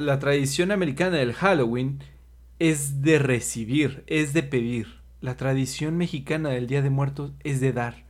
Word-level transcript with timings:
La 0.00 0.18
tradición 0.18 0.70
americana 0.70 1.18
del 1.18 1.34
Halloween 1.34 2.02
es 2.58 3.02
de 3.02 3.18
recibir, 3.18 4.02
es 4.06 4.32
de 4.32 4.42
pedir. 4.42 5.02
La 5.20 5.36
tradición 5.36 5.98
mexicana 5.98 6.48
del 6.48 6.66
Día 6.66 6.80
de 6.80 6.88
Muertos 6.88 7.32
es 7.44 7.60
de 7.60 7.74
dar. 7.74 8.06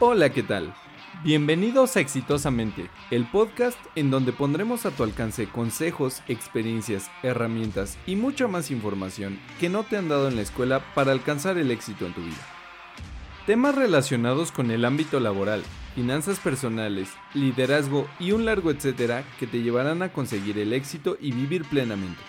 Hola, 0.00 0.34
¿qué 0.34 0.42
tal? 0.42 0.74
Bienvenidos 1.24 1.96
a 1.96 2.00
Exitosamente, 2.00 2.90
el 3.10 3.24
podcast 3.24 3.78
en 3.94 4.10
donde 4.10 4.34
pondremos 4.34 4.84
a 4.84 4.90
tu 4.90 5.02
alcance 5.02 5.46
consejos, 5.46 6.22
experiencias, 6.28 7.10
herramientas 7.22 7.96
y 8.06 8.16
mucha 8.16 8.46
más 8.46 8.70
información 8.70 9.38
que 9.60 9.70
no 9.70 9.84
te 9.84 9.96
han 9.96 10.10
dado 10.10 10.28
en 10.28 10.36
la 10.36 10.42
escuela 10.42 10.84
para 10.94 11.12
alcanzar 11.12 11.56
el 11.56 11.70
éxito 11.70 12.04
en 12.04 12.12
tu 12.12 12.20
vida. 12.20 12.46
Temas 13.46 13.76
relacionados 13.76 14.52
con 14.52 14.70
el 14.70 14.84
ámbito 14.84 15.20
laboral, 15.20 15.62
finanzas 15.94 16.38
personales, 16.38 17.10
liderazgo 17.34 18.08
y 18.18 18.32
un 18.32 18.44
largo 18.44 18.70
etcétera 18.70 19.24
que 19.38 19.46
te 19.46 19.62
llevarán 19.62 20.02
a 20.02 20.12
conseguir 20.12 20.58
el 20.58 20.72
éxito 20.72 21.16
y 21.20 21.32
vivir 21.32 21.64
plenamente. 21.64 22.22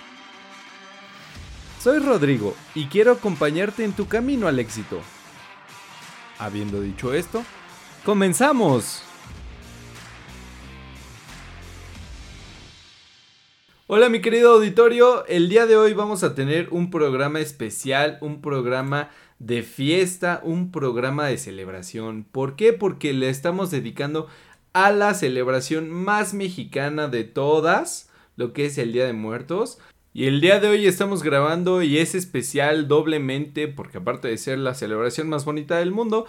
Soy 1.80 2.00
Rodrigo 2.00 2.56
y 2.76 2.86
quiero 2.86 3.14
acompañarte 3.14 3.84
en 3.84 3.94
tu 3.94 4.08
camino 4.08 4.48
al 4.48 4.60
éxito. 4.60 5.02
Habiendo 6.38 6.82
dicho 6.82 7.14
esto, 7.14 7.44
¡Comenzamos! 8.06 9.04
Hola 13.86 14.10
mi 14.10 14.22
querido 14.22 14.54
auditorio, 14.54 15.26
el 15.28 15.50
día 15.50 15.68
de 15.68 15.78
hoy 15.78 15.94
vamos 15.94 16.24
a 16.24 16.34
tener 16.34 16.70
un 16.72 16.90
programa 16.90 17.42
especial, 17.42 18.18
un 18.22 18.42
programa 18.42 19.10
de 19.42 19.64
fiesta, 19.64 20.40
un 20.44 20.72
programa 20.72 21.26
de 21.26 21.38
celebración. 21.38 22.26
¿Por 22.32 22.56
qué? 22.56 22.74
Porque 22.74 23.12
le 23.12 23.30
estamos 23.30 23.72
dedicando 23.72 24.28
a 24.74 24.92
la 24.92 25.16
celebración 25.16 25.90
más 25.90 26.36
mexicana 26.36 27.08
de 27.08 27.24
todas, 27.24 28.10
lo 28.36 28.54
que 28.54 28.68
es 28.68 28.78
el 28.78 28.94
Día 28.94 29.06
de 29.06 29.14
Muertos. 29.14 29.80
Y 30.14 30.26
el 30.26 30.42
día 30.42 30.60
de 30.60 30.68
hoy 30.68 30.86
estamos 30.86 31.24
grabando 31.24 31.82
y 31.82 31.98
es 31.98 32.14
especial 32.14 32.88
doblemente 32.88 33.68
porque 33.68 33.98
aparte 33.98 34.28
de 34.28 34.38
ser 34.38 34.60
la 34.60 34.76
celebración 34.76 35.28
más 35.28 35.44
bonita 35.44 35.78
del 35.80 35.92
mundo, 35.92 36.28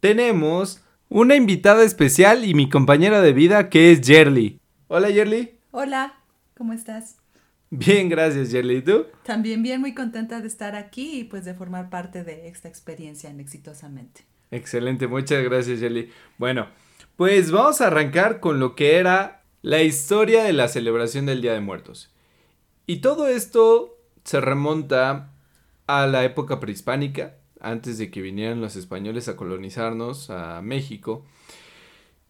tenemos 0.00 0.82
una 1.08 1.34
invitada 1.34 1.82
especial 1.82 2.44
y 2.44 2.54
mi 2.54 2.68
compañera 2.68 3.22
de 3.22 3.32
vida 3.32 3.70
que 3.70 3.90
es 3.90 4.02
Yerly. 4.02 4.60
Hola 4.86 5.10
Yerly. 5.10 5.58
Hola, 5.72 6.20
¿cómo 6.54 6.74
estás? 6.74 7.21
Bien, 7.74 8.10
gracias 8.10 8.50
Yerly. 8.50 8.76
¿Y 8.76 8.82
tú? 8.82 9.06
También 9.24 9.62
bien, 9.62 9.80
muy 9.80 9.94
contenta 9.94 10.42
de 10.42 10.46
estar 10.46 10.76
aquí 10.76 11.20
y 11.20 11.24
pues 11.24 11.46
de 11.46 11.54
formar 11.54 11.88
parte 11.88 12.22
de 12.22 12.48
esta 12.48 12.68
experiencia 12.68 13.30
en 13.30 13.40
Exitosamente. 13.40 14.26
Excelente, 14.50 15.06
muchas 15.06 15.42
gracias 15.42 15.80
Yerly. 15.80 16.10
Bueno, 16.36 16.68
pues 17.16 17.50
vamos 17.50 17.80
a 17.80 17.86
arrancar 17.86 18.40
con 18.40 18.60
lo 18.60 18.74
que 18.74 18.96
era 18.98 19.42
la 19.62 19.80
historia 19.82 20.44
de 20.44 20.52
la 20.52 20.68
celebración 20.68 21.24
del 21.24 21.40
Día 21.40 21.54
de 21.54 21.60
Muertos. 21.60 22.12
Y 22.84 22.98
todo 22.98 23.26
esto 23.26 23.98
se 24.22 24.42
remonta 24.42 25.32
a 25.86 26.06
la 26.06 26.24
época 26.24 26.60
prehispánica, 26.60 27.36
antes 27.58 27.96
de 27.96 28.10
que 28.10 28.20
vinieran 28.20 28.60
los 28.60 28.76
españoles 28.76 29.28
a 29.28 29.36
colonizarnos 29.36 30.28
a 30.28 30.60
México, 30.60 31.24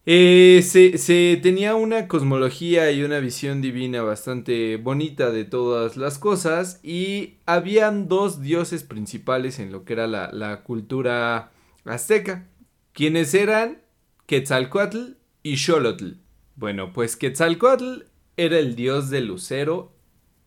eh, 0.05 0.61
se, 0.63 1.37
tenía 1.37 1.75
una 1.75 2.09
cosmología 2.09 2.91
y 2.91 3.03
una 3.03 3.19
visión 3.19 3.61
divina 3.61 4.01
bastante 4.01 4.75
bonita 4.75 5.31
de 5.31 5.45
todas 5.45 5.95
las 5.95 6.19
cosas 6.19 6.81
y 6.83 7.35
habían 7.45 8.09
dos 8.09 8.41
dioses 8.41 8.83
principales 8.83 9.59
en 9.59 9.71
lo 9.71 9.85
que 9.85 9.93
era 9.93 10.07
la, 10.07 10.63
cultura 10.63 11.53
azteca, 11.85 12.49
quienes 12.91 13.33
eran 13.33 13.81
Quetzalcoatl 14.25 15.13
y 15.41 15.55
Xolotl. 15.55 16.15
Bueno, 16.57 16.91
pues 16.91 17.15
Quetzalcoatl 17.15 18.03
era 18.35 18.59
el 18.59 18.75
dios 18.75 19.09
del 19.09 19.27
lucero, 19.27 19.93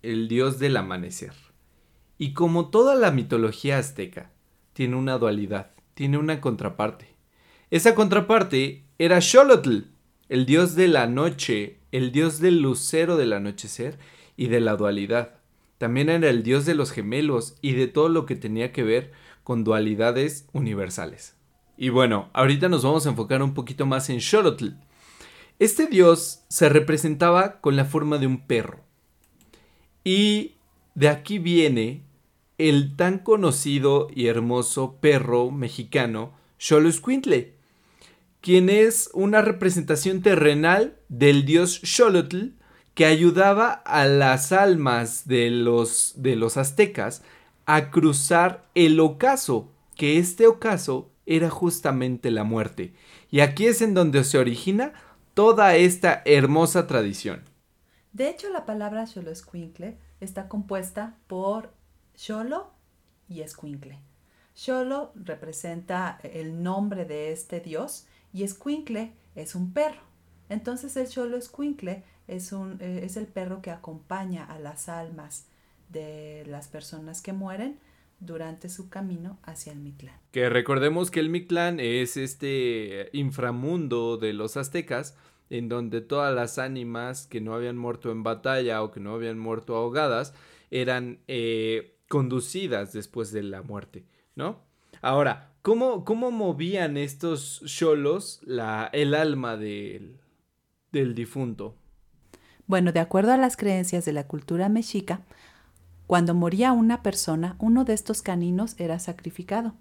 el 0.03 0.29
dios 0.29 0.59
del 0.59 0.77
amanecer. 0.77 1.33
Y 2.19 2.35
como 2.35 2.69
toda 2.69 2.95
la 2.95 3.11
mitología 3.11 3.79
azteca, 3.79 4.31
tiene 4.75 4.97
una 4.97 5.17
dualidad, 5.17 5.71
tiene 5.95 6.19
una 6.19 6.43
contraparte. 6.43 7.17
Esa 7.71 7.95
contraparte 7.95 8.86
era 8.99 9.21
Xolotl, 9.21 9.81
el 10.29 10.47
dios 10.47 10.75
de 10.75 10.89
la 10.89 11.07
noche, 11.07 11.79
el 11.93 12.13
dios 12.13 12.41
del 12.41 12.61
lucero 12.61 13.17
del 13.17 13.35
anochecer 13.35 13.99
y 14.37 14.49
de 14.49 14.61
la 14.61 14.77
dualidad. 14.77 15.35
También 15.79 16.09
era 16.09 16.31
el 16.31 16.43
dios 16.43 16.65
de 16.65 16.75
los 16.75 16.91
gemelos 16.91 17.57
y 17.61 17.73
de 17.73 17.89
todo 17.89 18.09
lo 18.09 18.25
que 18.25 18.37
tenía 18.37 18.73
que 18.73 18.83
ver 18.83 19.13
con 19.45 19.65
dualidades 19.65 20.49
universales. 20.53 21.37
Y 21.77 21.91
bueno, 21.91 22.31
ahorita 22.33 22.69
nos 22.69 22.85
vamos 22.85 23.07
a 23.07 23.11
enfocar 23.11 23.43
un 23.43 23.53
poquito 23.53 23.85
más 23.85 24.09
en 24.09 24.21
Xolotl. 24.21 24.69
Este 25.59 25.87
dios 25.87 26.45
se 26.49 26.69
representaba 26.69 27.61
con 27.61 27.77
la 27.77 27.85
forma 27.85 28.19
de 28.19 28.27
un 28.27 28.47
perro. 28.47 28.81
Y 30.05 30.55
de 30.95 31.09
aquí 31.09 31.39
viene 31.39 32.03
el 32.57 32.97
tan 32.97 33.19
conocido 33.19 34.09
y 34.15 34.29
hermoso 34.29 34.97
perro 35.01 35.51
mexicano 35.51 36.33
Xoloscuintle, 36.59 37.56
quien 38.47 38.69
es 38.69 39.11
una 39.13 39.43
representación 39.43 40.23
terrenal 40.23 40.97
del 41.09 41.45
dios 41.45 41.81
Xolotl 41.83 42.51
que 42.95 43.05
ayudaba 43.05 43.73
a 43.73 44.07
las 44.07 44.53
almas 44.53 45.27
de 45.27 45.51
los, 45.51 46.13
de 46.15 46.37
los 46.37 46.57
aztecas 46.57 47.25
a 47.65 47.91
cruzar 47.91 48.65
el 48.77 49.01
ocaso, 49.01 49.73
que 49.97 50.19
este 50.19 50.47
ocaso 50.47 51.11
era 51.27 51.51
justamente 51.51 52.31
la 52.31 52.45
muerte. 52.45 52.95
Y 53.33 53.41
aquí 53.41 53.67
es 53.67 53.83
en 53.83 53.95
donde 53.95 54.23
se 54.23 54.39
origina 54.39 54.93
toda 55.35 55.75
esta 55.75 56.23
hermosa 56.25 56.87
tradición. 56.87 57.43
De 58.13 58.29
hecho, 58.29 58.49
la 58.51 58.65
palabra 58.65 59.09
Xoloscuintle 59.09 59.99
está 60.21 60.47
compuesta 60.47 61.19
por 61.27 61.73
Xolo 62.15 62.71
y 63.29 63.41
Escuincle. 63.41 63.99
Xolo 64.55 65.11
representa 65.17 66.21
el 66.23 66.63
nombre 66.63 67.07
de 67.07 67.33
este 67.33 67.59
dios 67.59 68.07
y 68.37 68.43
Escuincle 68.43 69.15
es 69.35 69.55
un 69.55 69.73
perro. 69.73 70.03
Entonces 70.51 70.95
el 70.99 71.07
Xolo 71.07 71.39
Escuincle 71.39 72.05
es, 72.29 72.53
eh, 72.53 73.01
es 73.03 73.17
el 73.17 73.27
perro 73.27 73.63
que 73.63 73.71
acompaña 73.71 74.45
a 74.45 74.59
las 74.59 74.91
almas 74.91 75.47
de 75.89 76.45
las 76.47 76.69
personas 76.69 77.23
que 77.23 77.33
mueren 77.33 77.81
durante 78.21 78.69
su 78.69 78.91
camino 78.91 79.39
hacia 79.43 79.73
el 79.73 79.79
Mictlán. 79.79 80.21
Que 80.33 80.51
recordemos 80.51 81.11
que 81.11 81.21
el 81.21 81.31
Mictlán 81.31 81.81
es 81.81 82.19
este 82.19 83.09
inframundo 83.15 84.19
de 84.19 84.35
los 84.35 84.59
aztecas 84.59 85.17
en 85.49 85.71
donde 85.71 86.03
todas 86.03 86.35
las 86.35 86.59
ánimas 86.59 87.27
que 87.27 87.41
no 87.41 87.55
habían 87.55 87.79
muerto 87.79 88.11
en 88.11 88.23
batalla 88.23 88.83
o 88.83 88.91
que 88.91 89.01
no 89.01 89.15
habían 89.15 89.39
muerto 89.39 89.77
ahogadas 89.77 90.35
eran 90.71 91.21
eh, 91.27 91.97
conducidas 92.09 92.93
después 92.93 93.33
de 93.33 93.45
la 93.45 93.63
muerte, 93.63 94.05
¿no? 94.35 94.67
Ahora, 95.01 95.56
¿cómo, 95.67 96.05
cómo 96.05 96.31
movían 96.31 96.97
estos 96.97 97.61
cholos 97.67 98.41
el 98.93 99.15
alma 99.15 99.57
del, 99.57 100.21
del 100.93 101.17
difunto? 101.17 101.75
Bueno, 102.69 102.93
de 102.93 103.01
acuerdo 103.01 103.33
a 103.33 103.37
las 103.37 103.57
creencias 103.57 104.05
de 104.05 104.13
la 104.13 104.29
cultura 104.29 104.69
mexica, 104.69 105.23
cuando 106.07 106.35
moría 106.35 106.71
una 106.71 107.03
persona, 107.03 107.57
uno 107.59 107.85
de 107.85 107.95
estos 107.95 108.23
caninos 108.23 108.77
era 108.79 109.01
sacrificado 109.01 109.75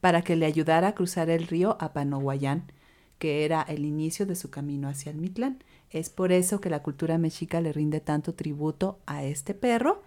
para 0.00 0.22
que 0.22 0.34
le 0.34 0.46
ayudara 0.46 0.88
a 0.88 0.94
cruzar 0.96 1.30
el 1.30 1.46
río 1.46 1.76
Apanohuayán, 1.78 2.72
que 3.20 3.44
era 3.44 3.62
el 3.62 3.84
inicio 3.84 4.26
de 4.26 4.34
su 4.34 4.50
camino 4.50 4.88
hacia 4.88 5.12
el 5.12 5.18
Mitlán. 5.18 5.62
Es 5.90 6.10
por 6.10 6.32
eso 6.32 6.60
que 6.60 6.70
la 6.70 6.82
cultura 6.82 7.18
mexica 7.18 7.60
le 7.60 7.72
rinde 7.72 8.00
tanto 8.00 8.34
tributo 8.34 8.98
a 9.06 9.22
este 9.22 9.54
perro 9.54 10.02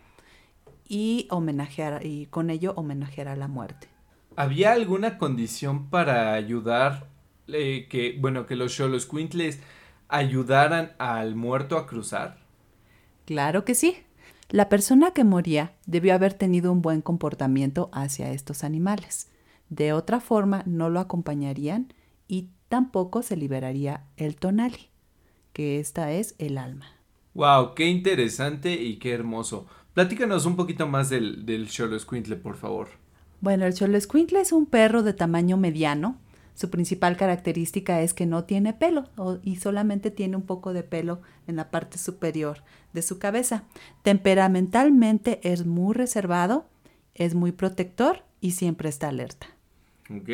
y 0.86 1.28
homenajear 1.30 2.06
y 2.06 2.26
con 2.26 2.50
ello 2.50 2.74
homenajear 2.76 3.30
a 3.30 3.38
la 3.38 3.48
muerte. 3.48 3.93
¿Había 4.36 4.72
alguna 4.74 5.18
condición 5.18 5.90
para 5.90 6.34
ayudar 6.34 7.08
eh, 7.48 7.88
que 7.90 8.18
bueno 8.20 8.46
que 8.46 8.56
los 8.56 8.78
Quintles 9.06 9.60
ayudaran 10.08 10.94
al 10.98 11.36
muerto 11.36 11.78
a 11.78 11.88
cruzar? 11.88 12.38
Claro 13.26 13.64
que 13.66 13.76
sí. 13.76 13.98
La 14.50 14.70
persona 14.70 15.12
que 15.12 15.24
moría 15.24 15.74
debió 15.86 16.14
haber 16.14 16.34
tenido 16.34 16.72
un 16.72 16.82
buen 16.82 17.02
comportamiento 17.02 17.90
hacia 17.92 18.32
estos 18.32 18.64
animales. 18.64 19.32
De 19.70 19.94
otra 19.94 20.20
forma 20.20 20.64
no 20.66 20.90
lo 20.90 21.00
acompañarían 21.00 21.94
y 22.28 22.50
tampoco 22.70 23.24
se 23.24 23.36
liberaría 23.36 24.06
el 24.18 24.36
tonali, 24.36 24.90
que 25.54 25.80
esta 25.80 26.12
es 26.12 26.36
el 26.38 26.58
alma. 26.58 26.86
Wow, 27.34 27.74
qué 27.74 27.88
interesante 27.88 28.74
y 28.74 28.98
qué 28.98 29.14
hermoso. 29.14 29.66
Platícanos 29.94 30.46
un 30.46 30.56
poquito 30.56 30.88
más 30.88 31.10
del, 31.10 31.46
del 31.46 31.70
Xoloscuintle, 31.70 32.36
por 32.36 32.58
favor. 32.58 33.03
Bueno, 33.44 33.66
el 33.66 33.76
Xoloscuintle 33.76 34.40
es 34.40 34.54
un 34.54 34.66
perro 34.66 35.04
de 35.04 35.12
tamaño 35.12 35.58
mediano. 35.58 36.18
Su 36.56 36.70
principal 36.70 37.18
característica 37.18 38.02
es 38.02 38.14
que 38.14 38.26
no 38.26 38.46
tiene 38.46 38.72
pelo 38.72 39.10
y 39.44 39.58
solamente 39.58 40.12
tiene 40.12 40.38
un 40.38 40.44
poco 40.44 40.72
de 40.72 40.84
pelo 40.84 41.22
en 41.46 41.58
la 41.58 41.70
parte 41.70 41.98
superior 41.98 42.64
de 42.94 43.02
su 43.02 43.20
cabeza. 43.20 43.66
Temperamentalmente 44.02 45.42
es 45.44 45.66
muy 45.66 45.94
reservado, 45.94 46.70
es 47.16 47.36
muy 47.36 47.52
protector 47.52 48.24
y 48.40 48.52
siempre 48.52 48.88
está 48.88 49.10
alerta. 49.10 49.48
Ok, 50.10 50.30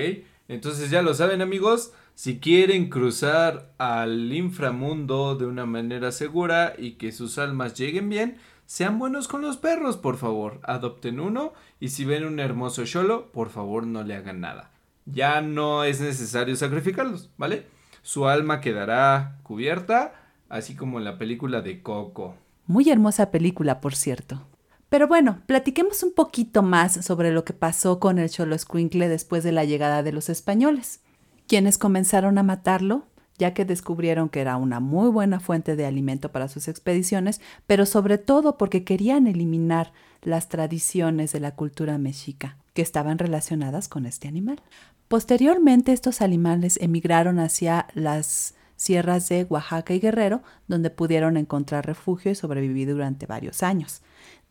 entonces 0.48 0.92
ya 0.92 1.02
lo 1.02 1.16
saben 1.16 1.42
amigos, 1.42 1.92
Si 2.14 2.40
quieren 2.40 2.90
cruzar 2.90 3.72
al 3.80 4.32
inframundo 4.34 5.36
de 5.36 5.48
una 5.48 5.66
manera 5.66 6.12
segura 6.12 6.74
y 6.78 6.92
que 6.92 7.12
sus 7.12 7.40
almas 7.40 7.74
lleguen 7.74 8.10
bien, 8.10 8.38
sean 8.70 9.00
buenos 9.00 9.28
con 9.28 9.42
los 9.42 9.58
perros, 9.58 9.98
por 9.98 10.18
favor. 10.18 10.60
Adopten 10.62 11.20
uno 11.20 11.54
y 11.80 11.90
si 11.90 12.06
ven 12.06 12.24
un 12.24 12.40
hermoso 12.40 12.86
cholo, 12.86 13.32
por 13.32 13.50
favor 13.50 13.88
no 13.88 14.04
le 14.04 14.14
hagan 14.14 14.42
nada. 14.42 14.70
Ya 15.08 15.42
no 15.42 15.84
es 15.84 16.00
necesario 16.00 16.56
sacrificarlos, 16.56 17.32
¿vale? 17.36 17.66
Su 18.04 18.28
alma 18.28 18.62
quedará 18.62 19.40
cubierta, 19.42 20.14
así 20.50 20.76
como 20.76 21.00
en 21.00 21.06
la 21.06 21.18
película 21.18 21.62
de 21.62 21.82
Coco. 21.82 22.36
Muy 22.68 22.88
hermosa 22.92 23.32
película, 23.32 23.82
por 23.82 23.96
cierto. 23.96 24.46
Pero 24.88 25.08
bueno, 25.08 25.42
platiquemos 25.48 26.04
un 26.04 26.14
poquito 26.14 26.62
más 26.62 27.04
sobre 27.04 27.32
lo 27.32 27.44
que 27.46 27.54
pasó 27.54 28.00
con 28.00 28.20
el 28.20 28.30
Cholo 28.30 28.56
Squinkle 28.56 29.10
después 29.10 29.44
de 29.44 29.52
la 29.52 29.66
llegada 29.66 30.04
de 30.04 30.12
los 30.12 30.30
españoles, 30.30 31.02
quienes 31.48 31.80
comenzaron 31.80 32.38
a 32.38 32.44
matarlo 32.44 33.08
ya 33.40 33.54
que 33.54 33.66
descubrieron 33.66 34.30
que 34.30 34.42
era 34.42 34.58
una 34.58 34.80
muy 34.80 35.10
buena 35.10 35.40
fuente 35.40 35.76
de 35.76 35.86
alimento 35.86 36.32
para 36.32 36.50
sus 36.50 36.68
expediciones, 36.68 37.42
pero 37.66 37.86
sobre 37.86 38.18
todo 38.20 38.58
porque 38.58 38.84
querían 38.84 39.26
eliminar 39.26 39.94
las 40.22 40.50
tradiciones 40.50 41.32
de 41.32 41.40
la 41.40 41.56
cultura 41.56 41.98
mexica 41.98 42.58
que 42.74 42.82
estaban 42.82 43.18
relacionadas 43.18 43.88
con 43.88 44.06
este 44.06 44.28
animal. 44.28 44.62
Posteriormente 45.08 45.94
estos 45.94 46.22
animales 46.22 46.78
emigraron 46.82 47.40
hacia 47.40 47.88
las 47.96 48.56
sierras 48.76 49.28
de 49.30 49.46
Oaxaca 49.50 49.94
y 49.94 50.00
Guerrero, 50.00 50.42
donde 50.68 50.90
pudieron 50.90 51.36
encontrar 51.38 51.86
refugio 51.86 52.32
y 52.32 52.36
sobrevivir 52.36 52.90
durante 52.90 53.26
varios 53.26 53.64
años. 53.64 54.02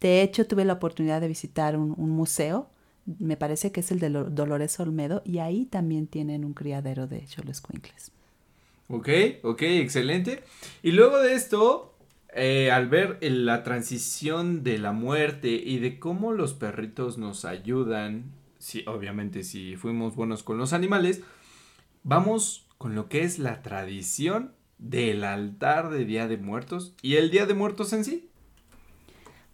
De 0.01 0.23
hecho, 0.23 0.47
tuve 0.47 0.65
la 0.65 0.75
oportunidad 0.75 1.21
de 1.21 1.29
visitar 1.29 1.77
un, 1.77 2.11
museo, 2.11 2.71
me 3.07 3.37
parece 3.37 3.71
que 3.73 3.81
es 3.81 3.91
el 3.91 4.01
de 4.01 4.11
Dolores 4.11 4.79
Olmedo, 4.81 5.23
y 5.25 5.39
ahí 5.39 5.65
también 5.65 6.07
tienen 6.07 6.45
un 6.45 6.55
criadero 6.55 7.07
de 7.07 7.25
choloscuincles. 7.27 8.13
Ok, 8.89 9.09
ok, 9.43 9.63
excelente. 9.63 10.43
Y 10.83 10.93
luego 10.93 11.19
de 11.19 11.35
esto, 11.35 11.95
eh, 12.35 12.71
al 12.71 12.89
ver 12.89 13.19
la 13.21 13.63
transición 13.63 14.63
de 14.65 14.79
la 14.79 14.93
muerte 14.93 15.51
y 15.51 15.79
de 15.79 15.99
cómo 15.99 16.33
los 16.33 16.55
perritos 16.55 17.19
nos 17.19 17.45
ayudan, 17.45 18.33
si, 18.59 18.85
obviamente 18.87 19.45
si 19.45 19.77
fuimos 19.77 20.17
buenos 20.17 20.43
con 20.43 20.57
los 20.57 20.73
animales, 20.73 21.23
vamos 22.03 22.67
con 22.79 22.95
lo 22.95 23.09
que 23.09 23.23
es 23.23 23.39
la 23.39 23.63
tradición 23.63 24.53
del 24.79 25.25
altar 25.25 25.91
de 25.91 26.05
Día 26.05 26.27
de 26.27 26.39
Muertos 26.39 26.95
y 27.03 27.17
el 27.17 27.31
Día 27.31 27.45
de 27.45 27.55
Muertos 27.55 27.93
en 27.93 28.05
sí. 28.05 28.31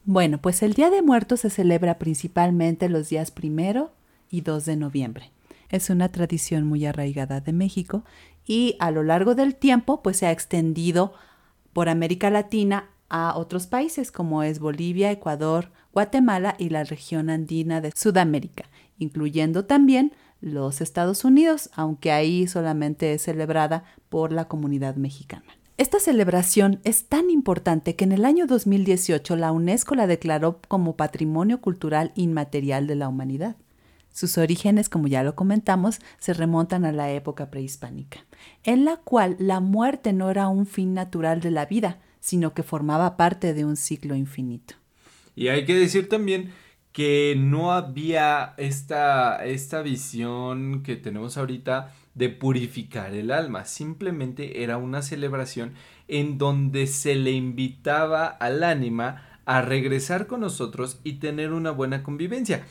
Bueno, 0.04 0.40
pues 0.40 0.62
el 0.62 0.74
Día 0.74 0.90
de 0.90 1.02
Muertos 1.02 1.40
se 1.40 1.50
celebra 1.50 1.98
principalmente 1.98 2.88
los 2.88 3.08
días 3.08 3.30
primero 3.30 3.90
y 4.30 4.42
2 4.42 4.64
de 4.66 4.76
noviembre. 4.76 5.30
Es 5.70 5.90
una 5.90 6.10
tradición 6.12 6.64
muy 6.66 6.84
arraigada 6.84 7.40
de 7.40 7.52
México 7.52 8.04
y 8.46 8.76
a 8.78 8.90
lo 8.90 9.02
largo 9.02 9.34
del 9.34 9.54
tiempo 9.54 10.02
pues 10.02 10.18
se 10.18 10.26
ha 10.26 10.32
extendido 10.32 11.14
por 11.72 11.88
América 11.88 12.30
Latina 12.30 12.90
a 13.08 13.36
otros 13.36 13.66
países 13.66 14.10
como 14.10 14.42
es 14.42 14.58
Bolivia, 14.58 15.10
Ecuador, 15.10 15.70
Guatemala 15.92 16.56
y 16.58 16.70
la 16.70 16.84
región 16.84 17.30
andina 17.30 17.80
de 17.80 17.92
Sudamérica, 17.94 18.64
incluyendo 18.98 19.64
también 19.64 20.12
los 20.40 20.80
Estados 20.80 21.24
Unidos, 21.24 21.70
aunque 21.74 22.12
ahí 22.12 22.46
solamente 22.46 23.14
es 23.14 23.22
celebrada 23.22 23.84
por 24.08 24.32
la 24.32 24.46
comunidad 24.46 24.96
mexicana. 24.96 25.44
Esta 25.76 25.98
celebración 25.98 26.80
es 26.84 27.06
tan 27.06 27.30
importante 27.30 27.96
que 27.96 28.04
en 28.04 28.12
el 28.12 28.24
año 28.24 28.46
2018 28.46 29.36
la 29.36 29.50
UNESCO 29.50 29.96
la 29.96 30.06
declaró 30.06 30.60
como 30.68 30.96
Patrimonio 30.96 31.60
Cultural 31.60 32.12
Inmaterial 32.14 32.86
de 32.86 32.94
la 32.94 33.08
Humanidad. 33.08 33.56
Sus 34.14 34.38
orígenes, 34.38 34.88
como 34.88 35.08
ya 35.08 35.24
lo 35.24 35.34
comentamos, 35.34 35.98
se 36.18 36.34
remontan 36.34 36.84
a 36.84 36.92
la 36.92 37.10
época 37.10 37.50
prehispánica, 37.50 38.24
en 38.62 38.84
la 38.84 38.98
cual 38.98 39.34
la 39.40 39.58
muerte 39.58 40.12
no 40.12 40.30
era 40.30 40.46
un 40.46 40.66
fin 40.66 40.94
natural 40.94 41.40
de 41.40 41.50
la 41.50 41.66
vida, 41.66 41.98
sino 42.20 42.54
que 42.54 42.62
formaba 42.62 43.16
parte 43.16 43.54
de 43.54 43.64
un 43.64 43.76
ciclo 43.76 44.14
infinito. 44.14 44.76
Y 45.34 45.48
hay 45.48 45.64
que 45.64 45.74
decir 45.74 46.08
también 46.08 46.52
que 46.92 47.34
no 47.36 47.72
había 47.72 48.54
esta, 48.56 49.44
esta 49.44 49.82
visión 49.82 50.84
que 50.84 50.94
tenemos 50.94 51.36
ahorita 51.36 51.92
de 52.14 52.28
purificar 52.28 53.14
el 53.14 53.32
alma, 53.32 53.64
simplemente 53.64 54.62
era 54.62 54.76
una 54.76 55.02
celebración 55.02 55.74
en 56.06 56.38
donde 56.38 56.86
se 56.86 57.16
le 57.16 57.32
invitaba 57.32 58.26
al 58.26 58.62
ánima 58.62 59.40
a 59.44 59.60
regresar 59.60 60.28
con 60.28 60.40
nosotros 60.40 61.00
y 61.02 61.14
tener 61.14 61.52
una 61.52 61.72
buena 61.72 62.04
convivencia. 62.04 62.64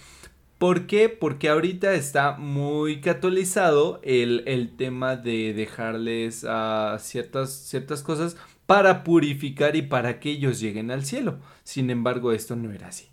¿Por 0.63 0.87
qué? 0.87 1.09
Porque 1.09 1.49
ahorita 1.49 1.91
está 1.91 2.37
muy 2.37 3.01
catolizado 3.01 3.99
el, 4.01 4.73
tema 4.77 5.17
de 5.17 5.53
dejarles 5.53 6.45
ciertas, 6.99 7.51
ciertas 7.51 8.01
cosas 8.01 8.37
para 8.65 9.03
purificar 9.03 9.75
y 9.75 9.81
para 9.81 10.21
que 10.21 10.29
ellos 10.29 10.61
lleguen 10.61 10.89
al 10.89 11.03
cielo. 11.03 11.39
Sin 11.65 11.89
embargo, 11.89 12.31
esto 12.31 12.55
no 12.55 12.71
era 12.71 12.87
así. 12.87 13.09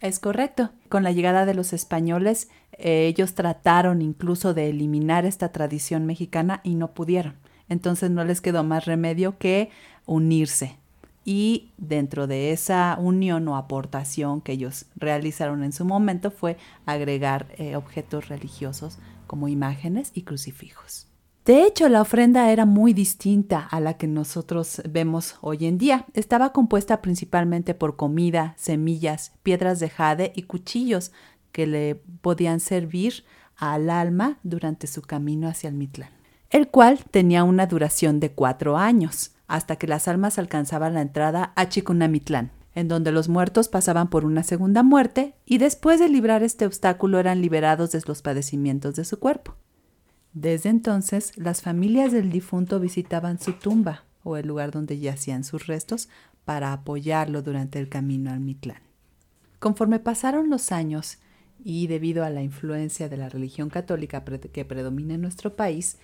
Es 0.00 0.20
correcto. 0.20 0.70
Con 0.88 1.02
la 1.02 1.10
llegada 1.10 1.44
de 1.44 1.54
los 1.54 1.72
españoles, 1.72 2.50
eh, 2.78 3.08
ellos 3.08 3.34
trataron 3.34 4.00
incluso 4.00 4.54
de 4.54 4.70
eliminar 4.70 5.26
esta 5.26 5.50
tradición 5.50 6.06
mexicana 6.06 6.60
y 6.62 6.76
no 6.76 6.94
pudieron. 6.94 7.34
Entonces 7.68 8.12
no 8.12 8.22
les 8.22 8.40
quedó 8.40 8.62
más 8.62 8.84
remedio 8.84 9.38
que 9.38 9.70
unirse, 10.06 10.76
y 11.24 11.72
dentro 11.76 12.26
de 12.26 12.52
esa 12.52 12.96
unión 12.98 13.46
o 13.48 13.56
aportación 13.56 14.40
que 14.40 14.52
ellos 14.52 14.86
realizaron 14.96 15.62
en 15.62 15.72
su 15.72 15.84
momento 15.84 16.30
fue 16.30 16.56
agregar 16.86 17.46
eh, 17.58 17.76
objetos 17.76 18.28
religiosos 18.28 18.98
como 19.26 19.48
imágenes 19.48 20.12
y 20.14 20.22
crucifijos. 20.22 21.06
De 21.44 21.64
hecho, 21.64 21.88
la 21.88 22.02
ofrenda 22.02 22.52
era 22.52 22.66
muy 22.66 22.92
distinta 22.92 23.60
a 23.60 23.80
la 23.80 23.94
que 23.94 24.06
nosotros 24.06 24.82
vemos 24.88 25.36
hoy 25.40 25.66
en 25.66 25.78
día. 25.78 26.06
Estaba 26.14 26.52
compuesta 26.52 27.00
principalmente 27.00 27.74
por 27.74 27.96
comida, 27.96 28.54
semillas, 28.56 29.32
piedras 29.42 29.80
de 29.80 29.88
jade 29.88 30.32
y 30.36 30.42
cuchillos 30.42 31.12
que 31.50 31.66
le 31.66 31.94
podían 32.20 32.60
servir 32.60 33.24
al 33.56 33.90
alma 33.90 34.38
durante 34.42 34.86
su 34.86 35.02
camino 35.02 35.48
hacia 35.48 35.68
el 35.68 35.74
Mitlán, 35.74 36.10
el 36.50 36.68
cual 36.68 37.00
tenía 37.10 37.42
una 37.42 37.66
duración 37.66 38.20
de 38.20 38.32
cuatro 38.32 38.76
años 38.76 39.32
hasta 39.50 39.74
que 39.76 39.88
las 39.88 40.06
almas 40.06 40.38
alcanzaban 40.38 40.94
la 40.94 41.02
entrada 41.02 41.52
a 41.56 41.68
Chicunamitlán, 41.68 42.52
en 42.76 42.86
donde 42.86 43.10
los 43.10 43.28
muertos 43.28 43.68
pasaban 43.68 44.08
por 44.08 44.24
una 44.24 44.44
segunda 44.44 44.84
muerte 44.84 45.34
y 45.44 45.58
después 45.58 45.98
de 45.98 46.08
librar 46.08 46.44
este 46.44 46.66
obstáculo 46.66 47.18
eran 47.18 47.42
liberados 47.42 47.90
de 47.90 48.00
los 48.06 48.22
padecimientos 48.22 48.94
de 48.94 49.04
su 49.04 49.18
cuerpo. 49.18 49.56
Desde 50.32 50.68
entonces, 50.68 51.36
las 51.36 51.62
familias 51.62 52.12
del 52.12 52.30
difunto 52.30 52.78
visitaban 52.78 53.40
su 53.40 53.54
tumba 53.54 54.04
o 54.22 54.36
el 54.36 54.46
lugar 54.46 54.70
donde 54.70 55.00
yacían 55.00 55.42
sus 55.42 55.66
restos 55.66 56.08
para 56.44 56.72
apoyarlo 56.72 57.42
durante 57.42 57.80
el 57.80 57.88
camino 57.88 58.30
al 58.30 58.38
Mitlán. 58.38 58.82
Conforme 59.58 59.98
pasaron 59.98 60.48
los 60.48 60.70
años 60.70 61.18
y 61.64 61.88
debido 61.88 62.24
a 62.24 62.30
la 62.30 62.42
influencia 62.42 63.08
de 63.08 63.16
la 63.16 63.28
religión 63.28 63.68
católica 63.68 64.24
que 64.24 64.64
predomina 64.64 65.14
en 65.14 65.22
nuestro 65.22 65.56
país, 65.56 65.98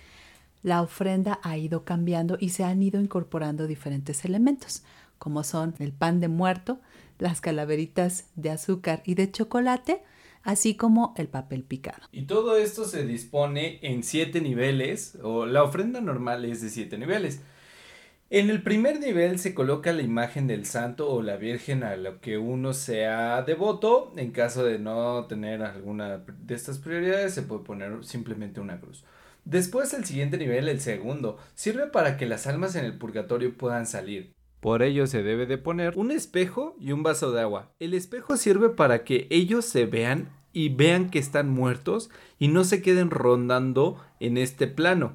la 0.67 0.81
ofrenda 0.81 1.39
ha 1.43 1.57
ido 1.57 1.85
cambiando 1.85 2.35
y 2.41 2.49
se 2.49 2.65
han 2.65 2.83
ido 2.83 2.99
incorporando 2.99 3.67
diferentes 3.67 4.25
elementos, 4.25 4.83
como 5.17 5.45
son 5.45 5.73
el 5.79 5.93
pan 5.93 6.19
de 6.19 6.27
muerto, 6.27 6.81
las 7.19 7.39
calaveritas 7.39 8.25
de 8.35 8.49
azúcar 8.49 9.01
y 9.05 9.15
de 9.15 9.31
chocolate, 9.31 10.03
así 10.43 10.75
como 10.75 11.13
el 11.15 11.29
papel 11.29 11.63
picado. 11.63 12.03
Y 12.11 12.23
todo 12.23 12.57
esto 12.57 12.83
se 12.83 13.05
dispone 13.05 13.79
en 13.81 14.03
siete 14.03 14.41
niveles, 14.41 15.17
o 15.23 15.45
la 15.45 15.63
ofrenda 15.63 16.01
normal 16.01 16.43
es 16.43 16.61
de 16.61 16.69
siete 16.69 16.97
niveles. 16.97 17.41
En 18.29 18.49
el 18.49 18.61
primer 18.61 18.99
nivel 18.99 19.39
se 19.39 19.53
coloca 19.53 19.93
la 19.93 20.01
imagen 20.01 20.47
del 20.47 20.65
santo 20.65 21.09
o 21.09 21.21
la 21.21 21.37
virgen 21.37 21.85
a 21.85 21.95
lo 21.95 22.19
que 22.19 22.37
uno 22.37 22.73
sea 22.73 23.41
devoto. 23.43 24.11
En 24.17 24.31
caso 24.31 24.65
de 24.65 24.79
no 24.79 25.27
tener 25.27 25.63
alguna 25.63 26.17
de 26.17 26.55
estas 26.55 26.77
prioridades, 26.77 27.33
se 27.35 27.43
puede 27.43 27.63
poner 27.63 28.03
simplemente 28.03 28.59
una 28.59 28.81
cruz. 28.81 29.05
Después 29.49 29.93
el 29.93 30.03
siguiente 30.03 30.37
nivel, 30.37 30.67
el 30.67 30.81
segundo, 30.81 31.37
sirve 31.55 31.87
para 31.87 32.17
que 32.17 32.25
las 32.25 32.47
almas 32.47 32.75
en 32.75 32.83
el 32.83 32.97
purgatorio 32.97 33.55
puedan 33.55 33.87
salir. 33.87 34.33
Por 34.59 34.83
ello 34.83 35.07
se 35.07 35.23
debe 35.23 35.45
de 35.45 35.57
poner 35.57 35.93
un 35.95 36.11
espejo 36.11 36.75
y 36.81 36.91
un 36.91 37.01
vaso 37.01 37.31
de 37.31 37.39
agua. 37.39 37.71
El 37.79 37.93
espejo 37.93 38.35
sirve 38.35 38.67
para 38.67 39.05
que 39.05 39.25
ellos 39.29 39.63
se 39.63 39.85
vean 39.85 40.27
y 40.51 40.67
vean 40.67 41.09
que 41.09 41.19
están 41.19 41.49
muertos 41.49 42.09
y 42.37 42.49
no 42.49 42.65
se 42.65 42.81
queden 42.81 43.09
rondando 43.09 44.03
en 44.19 44.37
este 44.37 44.67
plano. 44.67 45.13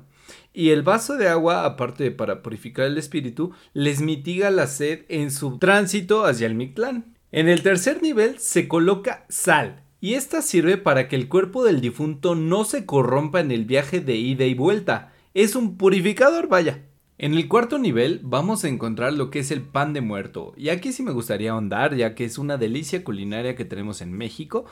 Y 0.54 0.70
el 0.70 0.80
vaso 0.80 1.18
de 1.18 1.28
agua, 1.28 1.66
aparte 1.66 2.04
de 2.04 2.10
para 2.10 2.40
purificar 2.40 2.86
el 2.86 2.96
espíritu, 2.96 3.52
les 3.74 4.00
mitiga 4.00 4.50
la 4.50 4.66
sed 4.66 5.04
en 5.10 5.30
su 5.30 5.58
tránsito 5.58 6.24
hacia 6.24 6.46
el 6.46 6.54
Mictlán. 6.54 7.18
En 7.32 7.50
el 7.50 7.62
tercer 7.62 8.00
nivel 8.00 8.38
se 8.38 8.66
coloca 8.66 9.26
sal, 9.28 9.82
y 10.02 10.14
esta 10.14 10.42
sirve 10.42 10.78
para 10.78 11.06
que 11.06 11.14
el 11.14 11.28
cuerpo 11.28 11.62
del 11.62 11.80
difunto 11.80 12.34
no 12.34 12.64
se 12.64 12.84
corrompa 12.84 13.38
en 13.38 13.52
el 13.52 13.64
viaje 13.64 14.00
de 14.00 14.16
ida 14.16 14.44
y 14.44 14.52
vuelta. 14.52 15.12
Es 15.32 15.54
un 15.54 15.76
purificador, 15.76 16.48
vaya. 16.48 16.82
En 17.18 17.34
el 17.34 17.46
cuarto 17.46 17.78
nivel 17.78 18.18
vamos 18.24 18.64
a 18.64 18.68
encontrar 18.68 19.12
lo 19.12 19.30
que 19.30 19.38
es 19.38 19.52
el 19.52 19.62
pan 19.62 19.92
de 19.92 20.00
muerto. 20.00 20.54
Y 20.56 20.70
aquí 20.70 20.92
sí 20.92 21.04
me 21.04 21.12
gustaría 21.12 21.52
ahondar, 21.52 21.94
ya 21.94 22.16
que 22.16 22.24
es 22.24 22.36
una 22.36 22.56
delicia 22.56 23.04
culinaria 23.04 23.54
que 23.54 23.64
tenemos 23.64 24.00
en 24.00 24.12
México. 24.12 24.64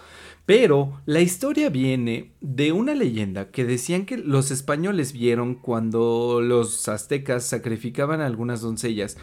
Pero 0.47 1.01
la 1.07 1.21
historia 1.21 1.69
viene 1.69 2.33
de 2.41 2.73
una 2.73 2.97
leyenda 2.97 3.53
que 3.53 3.65
decían 3.65 4.07
que 4.07 4.17
los 4.17 4.51
españoles 4.51 5.13
vieron 5.13 5.55
cuando 5.55 6.41
los 6.43 6.89
aztecas 6.89 7.47
sacrificaban 7.47 8.21
a 8.21 8.27
algunas 8.27 8.63
doncellas. 8.63 9.17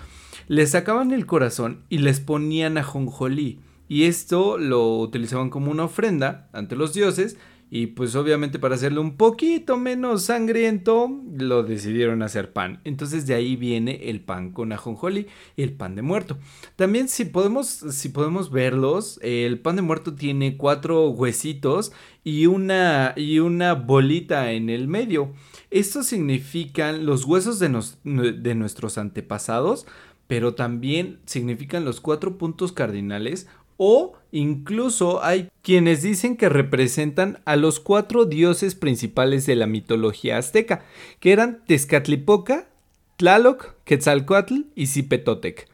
Les 0.48 0.72
sacaban 0.72 1.12
el 1.12 1.26
corazón 1.26 1.84
y 1.90 1.98
les 1.98 2.22
ponían 2.22 2.78
a 2.78 2.84
jonjolí. 2.84 3.60
Y 3.88 4.04
esto 4.04 4.58
lo 4.58 4.98
utilizaban 5.00 5.50
como 5.50 5.72
una 5.72 5.86
ofrenda 5.86 6.50
ante 6.54 6.76
los 6.76 6.94
dioses 6.94 7.38
y 7.70 7.88
pues 7.88 8.16
obviamente 8.16 8.60
para 8.60 8.76
hacerlo 8.76 9.02
un 9.02 9.18
poquito 9.18 9.78
menos 9.78 10.24
sangriento, 10.24 11.12
lo 11.38 11.64
decidieron 11.64 12.22
hacer 12.22 12.54
pan. 12.54 12.80
Entonces 12.86 13.28
de 13.28 13.34
ahí 13.34 13.58
viene 13.58 14.10
el 14.10 14.22
pan 14.22 14.52
con 14.52 14.72
ajonjoli 14.72 15.28
y 15.58 15.64
el 15.64 15.74
pan 15.74 15.96
de 15.96 16.02
muerto. 16.02 16.38
También 16.78 17.10
si 17.10 17.26
podemos, 17.26 17.68
si 17.68 18.10
podemos 18.10 18.52
verlos, 18.52 19.20
el 19.22 19.60
pan 19.60 19.76
de 19.76 19.82
muerto 19.82 20.16
tiene 20.16 20.56
cuatro 20.56 21.10
huesitos 21.10 21.92
y 22.24 22.46
una, 22.46 23.14
y 23.18 23.40
una 23.40 23.74
bolita 23.74 24.54
en 24.54 24.70
el 24.70 24.88
medio. 24.88 25.34
Estos 25.70 26.08
significan 26.08 27.06
los 27.06 27.26
huesos 27.26 27.60
de, 27.60 27.70
de 28.06 28.56
nuestros 28.56 28.98
antepasados, 28.98 29.86
pero 30.28 30.56
también 30.56 31.20
significan 31.26 31.84
los 31.84 32.00
cuatro 32.00 32.38
puntos 32.38 32.72
cardinales 32.72 33.48
o 33.78 34.14
incluso 34.32 35.24
hay 35.24 35.50
quienes 35.62 36.02
dicen 36.02 36.36
que 36.36 36.50
representan 36.50 37.40
a 37.46 37.56
los 37.56 37.80
cuatro 37.80 38.26
dioses 38.26 38.76
principales 38.76 39.46
de 39.46 39.56
la 39.56 39.68
mitología 39.68 40.38
azteca, 40.38 40.84
que 41.20 41.32
eran 41.32 41.64
Tezcatlipoca, 41.66 42.68
Tlaloc, 43.16 43.76
Quetzalcoatl 43.86 44.62
y 44.76 44.88
Zipetotec. 44.88 45.68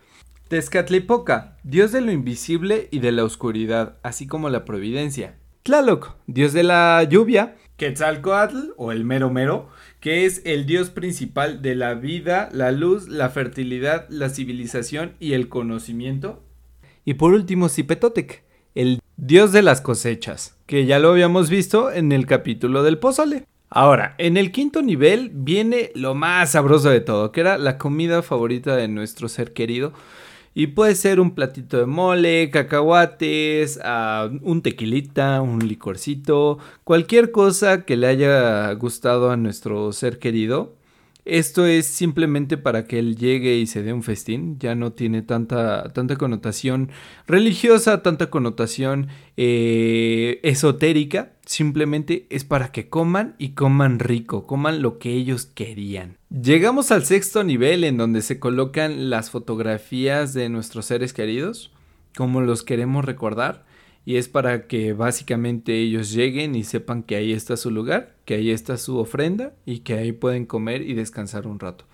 Tezcatlipoca, 0.47 1.57
dios 1.63 1.91
de 1.91 2.01
lo 2.01 2.11
invisible 2.11 2.87
y 2.91 2.99
de 2.99 3.11
la 3.11 3.23
oscuridad, 3.23 3.97
así 4.03 4.27
como 4.27 4.49
la 4.49 4.65
providencia. 4.65 5.35
Tlaloc, 5.63 6.15
dios 6.27 6.53
de 6.53 6.63
la 6.63 7.03
lluvia. 7.03 7.55
Quetzalcoatl, 7.77 8.73
o 8.77 8.91
el 8.91 9.03
mero 9.03 9.29
mero, 9.29 9.69
que 9.99 10.25
es 10.25 10.41
el 10.45 10.65
dios 10.65 10.89
principal 10.89 11.61
de 11.61 11.75
la 11.75 11.95
vida, 11.95 12.49
la 12.51 12.71
luz, 12.71 13.07
la 13.07 13.29
fertilidad, 13.29 14.05
la 14.09 14.29
civilización 14.29 15.13
y 15.19 15.33
el 15.33 15.49
conocimiento. 15.49 16.43
Y 17.05 17.15
por 17.15 17.33
último, 17.33 17.69
Zipetotec, 17.69 18.43
el 18.75 18.99
dios 19.17 19.51
de 19.51 19.61
las 19.61 19.81
cosechas, 19.81 20.57
que 20.65 20.85
ya 20.85 20.99
lo 20.99 21.09
habíamos 21.09 21.49
visto 21.49 21.91
en 21.91 22.11
el 22.11 22.25
capítulo 22.25 22.83
del 22.83 22.97
pozole. 22.97 23.45
Ahora, 23.69 24.15
en 24.19 24.37
el 24.37 24.51
quinto 24.51 24.81
nivel 24.81 25.31
viene 25.33 25.91
lo 25.95 26.13
más 26.13 26.51
sabroso 26.51 26.89
de 26.89 27.01
todo, 27.01 27.31
que 27.31 27.41
era 27.41 27.57
la 27.57 27.77
comida 27.77 28.21
favorita 28.21 28.75
de 28.75 28.87
nuestro 28.87 29.27
ser 29.29 29.53
querido. 29.53 29.93
Y 30.55 30.67
puede 30.67 30.93
ser 30.93 31.19
un 31.19 31.33
platito 31.33 31.77
de 31.79 31.87
mole, 31.87 32.51
cacahuates, 32.51 33.79
ah, 33.83 34.29
un 34.43 34.61
tequilita, 34.61 35.41
un 35.41 35.67
licorcito, 35.67 36.59
cualquier 36.83 37.31
cosa 37.31 37.85
que 37.85 37.97
le 37.97 38.05
haya 38.05 38.71
gustado 38.73 39.31
a 39.31 39.37
nuestro 39.37 39.91
ser 39.91 40.19
querido. 40.19 40.75
Esto 41.25 41.65
es 41.65 41.85
simplemente 41.85 42.57
para 42.57 42.85
que 42.85 42.99
él 42.99 43.15
llegue 43.15 43.55
y 43.55 43.65
se 43.65 43.81
dé 43.81 43.93
un 43.93 44.03
festín, 44.03 44.59
ya 44.59 44.75
no 44.75 44.91
tiene 44.91 45.21
tanta, 45.21 45.91
tanta 45.93 46.17
connotación 46.17 46.91
religiosa, 47.27 48.01
tanta 48.01 48.29
connotación 48.29 49.07
eh, 49.37 50.41
esotérica, 50.43 51.33
simplemente 51.45 52.27
es 52.29 52.43
para 52.43 52.73
que 52.73 52.89
coman 52.89 53.35
y 53.37 53.49
coman 53.49 53.99
rico, 53.99 54.45
coman 54.45 54.81
lo 54.81 54.99
que 54.99 55.13
ellos 55.13 55.45
querían. 55.45 56.17
Llegamos 56.29 56.91
al 56.91 57.05
sexto 57.05 57.43
nivel 57.45 57.85
en 57.85 57.95
donde 57.95 58.21
se 58.21 58.39
colocan 58.39 59.09
las 59.09 59.29
fotografías 59.29 60.33
de 60.33 60.49
nuestros 60.49 60.87
seres 60.87 61.13
queridos, 61.13 61.71
como 62.17 62.41
los 62.41 62.63
queremos 62.63 63.05
recordar 63.05 63.63
y 64.05 64.17
es 64.17 64.27
para 64.27 64.67
que 64.67 64.93
básicamente 64.93 65.79
ellos 65.79 66.11
lleguen 66.11 66.55
y 66.55 66.63
sepan 66.63 67.03
que 67.03 67.15
ahí 67.15 67.31
está 67.31 67.55
su 67.57 67.71
lugar, 67.71 68.12
que 68.25 68.35
ahí 68.35 68.51
está 68.51 68.77
su 68.77 68.97
ofrenda 68.97 69.53
y 69.65 69.79
que 69.79 69.95
ahí 69.95 70.11
pueden 70.11 70.45
comer 70.45 70.81
y 70.81 70.93
descansar 70.93 71.47
un 71.47 71.59
rato. 71.59 71.85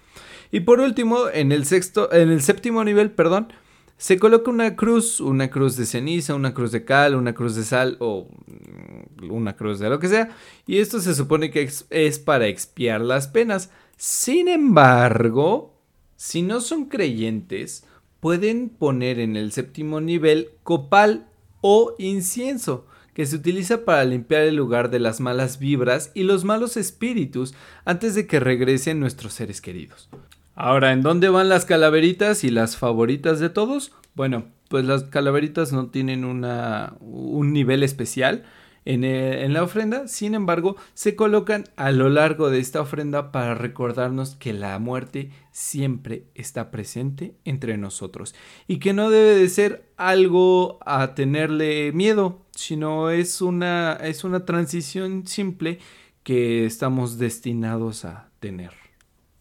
Y 0.52 0.62
por 0.62 0.80
último, 0.80 1.30
en 1.32 1.52
el 1.52 1.66
sexto, 1.66 2.12
en 2.12 2.30
el 2.30 2.42
séptimo 2.42 2.84
nivel, 2.84 3.12
perdón, 3.12 3.54
se 3.98 4.18
coloca 4.18 4.50
una 4.50 4.76
cruz, 4.76 5.20
una 5.20 5.50
cruz 5.50 5.76
de 5.76 5.86
ceniza, 5.86 6.34
una 6.34 6.54
cruz 6.54 6.72
de 6.72 6.86
cal, 6.86 7.16
una 7.16 7.34
cruz 7.34 7.56
de 7.56 7.64
sal 7.64 7.98
o 8.00 8.30
mm, 8.48 9.32
una 9.32 9.56
cruz 9.56 9.80
de 9.80 9.90
lo 9.90 10.00
que 10.00 10.08
sea. 10.08 10.30
Y 10.66 10.78
esto 10.78 11.00
se 11.02 11.14
supone 11.14 11.52
que 11.52 11.70
es 11.90 12.20
para 12.20 12.48
expiar 12.48 13.02
las 13.02 13.28
penas. 13.28 13.70
Sin 13.98 14.48
embargo, 14.48 15.76
si 16.16 16.42
no 16.42 16.62
son 16.62 16.86
creyentes, 16.86 17.84
pueden 18.20 18.70
poner 18.70 19.20
en 19.20 19.36
el 19.36 19.52
séptimo 19.52 20.02
nivel 20.02 20.52
copal 20.64 21.28
o 21.62 21.96
incienso, 22.00 22.88
que 23.20 23.26
se 23.26 23.36
utiliza 23.36 23.84
para 23.84 24.06
limpiar 24.06 24.44
el 24.44 24.56
lugar 24.56 24.90
de 24.90 24.98
las 24.98 25.20
malas 25.20 25.60
vibras 25.60 26.10
y 26.14 26.24
los 26.24 26.46
malos 26.46 26.78
espíritus 26.78 27.54
antes 27.84 28.16
de 28.16 28.28
que 28.28 28.40
regresen 28.40 29.02
nuestros 29.02 29.34
seres 29.34 29.60
queridos. 29.60 30.10
Ahora, 30.56 30.94
¿en 30.94 31.02
dónde 31.02 31.28
van 31.28 31.50
las 31.50 31.66
calaveritas 31.66 32.46
y 32.46 32.50
las 32.50 32.78
favoritas 32.78 33.42
de 33.42 33.50
todos? 33.50 33.92
Bueno, 34.16 34.46
pues 34.70 34.86
las 34.86 35.04
calaveritas 35.04 35.74
no 35.74 35.88
tienen 35.88 36.24
una, 36.24 36.94
un 37.02 37.52
nivel 37.52 37.84
especial, 37.84 38.46
eh, 38.86 39.44
en, 39.44 39.54
la 39.54 39.64
ofrenda, 39.64 40.08
sin 40.08 40.36
embargo, 40.36 40.76
se 40.94 41.16
colocan 41.16 41.66
a 41.76 41.92
lo 41.92 42.10
largo 42.10 42.50
de 42.50 42.60
esta 42.60 42.82
ofrenda 42.82 43.32
para 43.32 43.54
recordarnos 43.54 44.36
que 44.36 44.54
la 44.54 44.78
muerte 44.80 45.32
siempre 45.52 46.24
está 46.36 46.72
presente 46.72 47.34
entre 47.46 47.78
nosotros 47.78 48.34
y 48.68 48.80
que 48.80 48.94
no 48.94 49.10
debe 49.10 49.36
de 49.36 49.50
ser 49.50 49.84
algo 49.98 50.80
a 50.86 51.14
tenerle 51.16 51.92
miedo, 51.92 52.46
sino 52.56 53.10
es 53.10 53.42
una, 53.42 53.98
es 54.02 54.24
una 54.24 54.46
transición 54.46 55.28
simple 55.28 55.80
que 56.24 56.66
estamos 56.66 57.18
destinados 57.18 58.06
a 58.06 58.30
tener. 58.40 58.72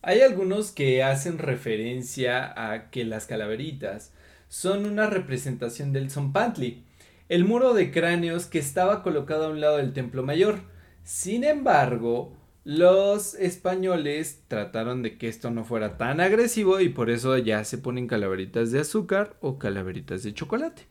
Hay 0.03 0.21
algunos 0.21 0.71
que 0.71 1.03
hacen 1.03 1.39
referencia 1.39 2.73
a 2.73 2.91
que 2.91 3.05
las 3.05 3.27
calaveritas 3.27 4.13
son 4.49 4.87
una 4.87 5.07
representación 5.07 5.93
del 5.93 6.11
Zompantli, 6.11 6.85
el 7.29 7.45
muro 7.45 7.75
de 7.75 7.91
cráneos 7.91 8.47
que 8.47 8.59
estaba 8.59 9.03
colocado 9.03 9.47
a 9.47 9.51
un 9.51 9.61
lado 9.61 9.77
del 9.77 9.93
templo 9.93 10.23
mayor. 10.23 10.61
Sin 11.03 11.45
embargo, 11.45 12.33
los 12.65 13.35
españoles 13.35 14.45
trataron 14.49 15.03
de 15.03 15.19
que 15.19 15.29
esto 15.29 15.51
no 15.51 15.65
fuera 15.65 15.97
tan 15.97 16.21
agresivo 16.21 16.81
y 16.81 16.89
por 16.89 17.11
eso 17.11 17.37
ya 17.39 17.65
se 17.65 17.79
ponen 17.79 18.07
calaveritas 18.07 18.71
de 18.73 18.81
azúcar 18.81 19.37
o 19.41 19.59
calaveritas 19.59 20.23
de 20.23 20.35
chocolate. 20.35 20.87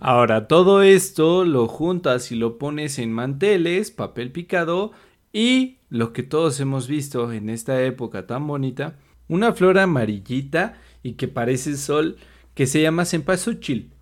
Ahora, 0.00 0.46
todo 0.48 0.82
esto 0.82 1.44
lo 1.44 1.66
juntas 1.68 2.32
y 2.32 2.36
lo 2.36 2.58
pones 2.58 2.98
en 2.98 3.12
manteles, 3.12 3.90
papel 3.90 4.32
picado 4.32 4.92
y 5.32 5.78
lo 5.88 6.12
que 6.12 6.22
todos 6.22 6.60
hemos 6.60 6.88
visto 6.88 7.32
en 7.32 7.48
esta 7.48 7.82
época 7.82 8.26
tan 8.26 8.46
bonita, 8.46 8.98
una 9.28 9.52
flor 9.52 9.78
amarillita 9.78 10.78
y 11.02 11.14
que 11.14 11.28
parece 11.28 11.76
sol 11.76 12.16
que 12.54 12.66
se 12.66 12.82
llama 12.82 13.04
cempasúchil 13.04 13.92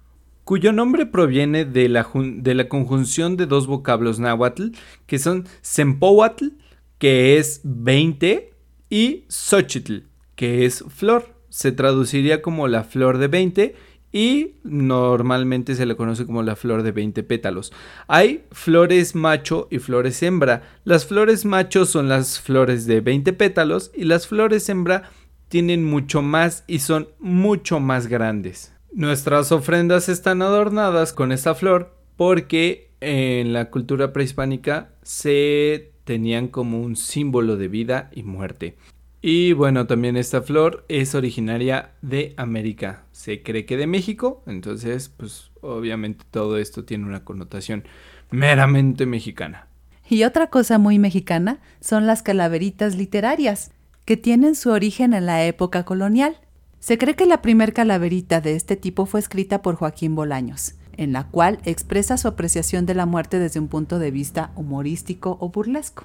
cuyo 0.46 0.72
nombre 0.72 1.06
proviene 1.06 1.64
de 1.64 1.88
la, 1.88 2.08
de 2.14 2.54
la 2.54 2.68
conjunción 2.68 3.36
de 3.36 3.46
dos 3.46 3.66
vocablos 3.66 4.20
náhuatl, 4.20 4.68
que 5.06 5.18
son 5.18 5.48
Sempohuatl, 5.60 6.50
que 6.98 7.36
es 7.36 7.62
20, 7.64 8.52
y 8.88 9.24
Xochitl, 9.28 10.04
que 10.36 10.64
es 10.64 10.84
flor. 10.88 11.34
Se 11.48 11.72
traduciría 11.72 12.42
como 12.42 12.68
la 12.68 12.84
flor 12.84 13.18
de 13.18 13.26
20 13.26 13.74
y 14.12 14.54
normalmente 14.62 15.74
se 15.74 15.84
le 15.84 15.96
conoce 15.96 16.26
como 16.26 16.44
la 16.44 16.54
flor 16.54 16.84
de 16.84 16.92
20 16.92 17.24
pétalos. 17.24 17.72
Hay 18.06 18.44
flores 18.52 19.16
macho 19.16 19.66
y 19.68 19.80
flores 19.80 20.22
hembra. 20.22 20.62
Las 20.84 21.06
flores 21.06 21.44
macho 21.44 21.86
son 21.86 22.08
las 22.08 22.38
flores 22.38 22.86
de 22.86 23.00
20 23.00 23.32
pétalos 23.32 23.90
y 23.96 24.04
las 24.04 24.28
flores 24.28 24.68
hembra 24.68 25.10
tienen 25.48 25.84
mucho 25.84 26.22
más 26.22 26.62
y 26.68 26.78
son 26.78 27.08
mucho 27.18 27.80
más 27.80 28.06
grandes. 28.06 28.75
Nuestras 28.96 29.52
ofrendas 29.52 30.08
están 30.08 30.40
adornadas 30.40 31.12
con 31.12 31.30
esta 31.30 31.54
flor 31.54 31.94
porque 32.16 32.92
en 33.00 33.52
la 33.52 33.68
cultura 33.68 34.14
prehispánica 34.14 34.94
se 35.02 35.92
tenían 36.04 36.48
como 36.48 36.80
un 36.80 36.96
símbolo 36.96 37.58
de 37.58 37.68
vida 37.68 38.08
y 38.14 38.22
muerte. 38.22 38.78
Y 39.20 39.52
bueno, 39.52 39.86
también 39.86 40.16
esta 40.16 40.40
flor 40.40 40.86
es 40.88 41.14
originaria 41.14 41.90
de 42.00 42.32
América. 42.38 43.04
Se 43.12 43.42
cree 43.42 43.66
que 43.66 43.76
de 43.76 43.86
México, 43.86 44.42
entonces 44.46 45.10
pues 45.10 45.50
obviamente 45.60 46.24
todo 46.30 46.56
esto 46.56 46.86
tiene 46.86 47.04
una 47.04 47.22
connotación 47.22 47.84
meramente 48.30 49.04
mexicana. 49.04 49.68
Y 50.08 50.24
otra 50.24 50.46
cosa 50.46 50.78
muy 50.78 50.98
mexicana 50.98 51.60
son 51.80 52.06
las 52.06 52.22
calaveritas 52.22 52.96
literarias, 52.96 53.72
que 54.06 54.16
tienen 54.16 54.54
su 54.54 54.70
origen 54.70 55.12
en 55.12 55.26
la 55.26 55.44
época 55.44 55.84
colonial. 55.84 56.38
Se 56.86 56.98
cree 56.98 57.16
que 57.16 57.26
la 57.26 57.42
primer 57.42 57.72
calaverita 57.72 58.40
de 58.40 58.54
este 58.54 58.76
tipo 58.76 59.06
fue 59.06 59.18
escrita 59.18 59.60
por 59.60 59.74
Joaquín 59.74 60.14
Bolaños, 60.14 60.76
en 60.96 61.12
la 61.12 61.24
cual 61.26 61.58
expresa 61.64 62.16
su 62.16 62.28
apreciación 62.28 62.86
de 62.86 62.94
la 62.94 63.06
muerte 63.06 63.40
desde 63.40 63.58
un 63.58 63.66
punto 63.66 63.98
de 63.98 64.12
vista 64.12 64.52
humorístico 64.54 65.36
o 65.40 65.48
burlesco. 65.48 66.04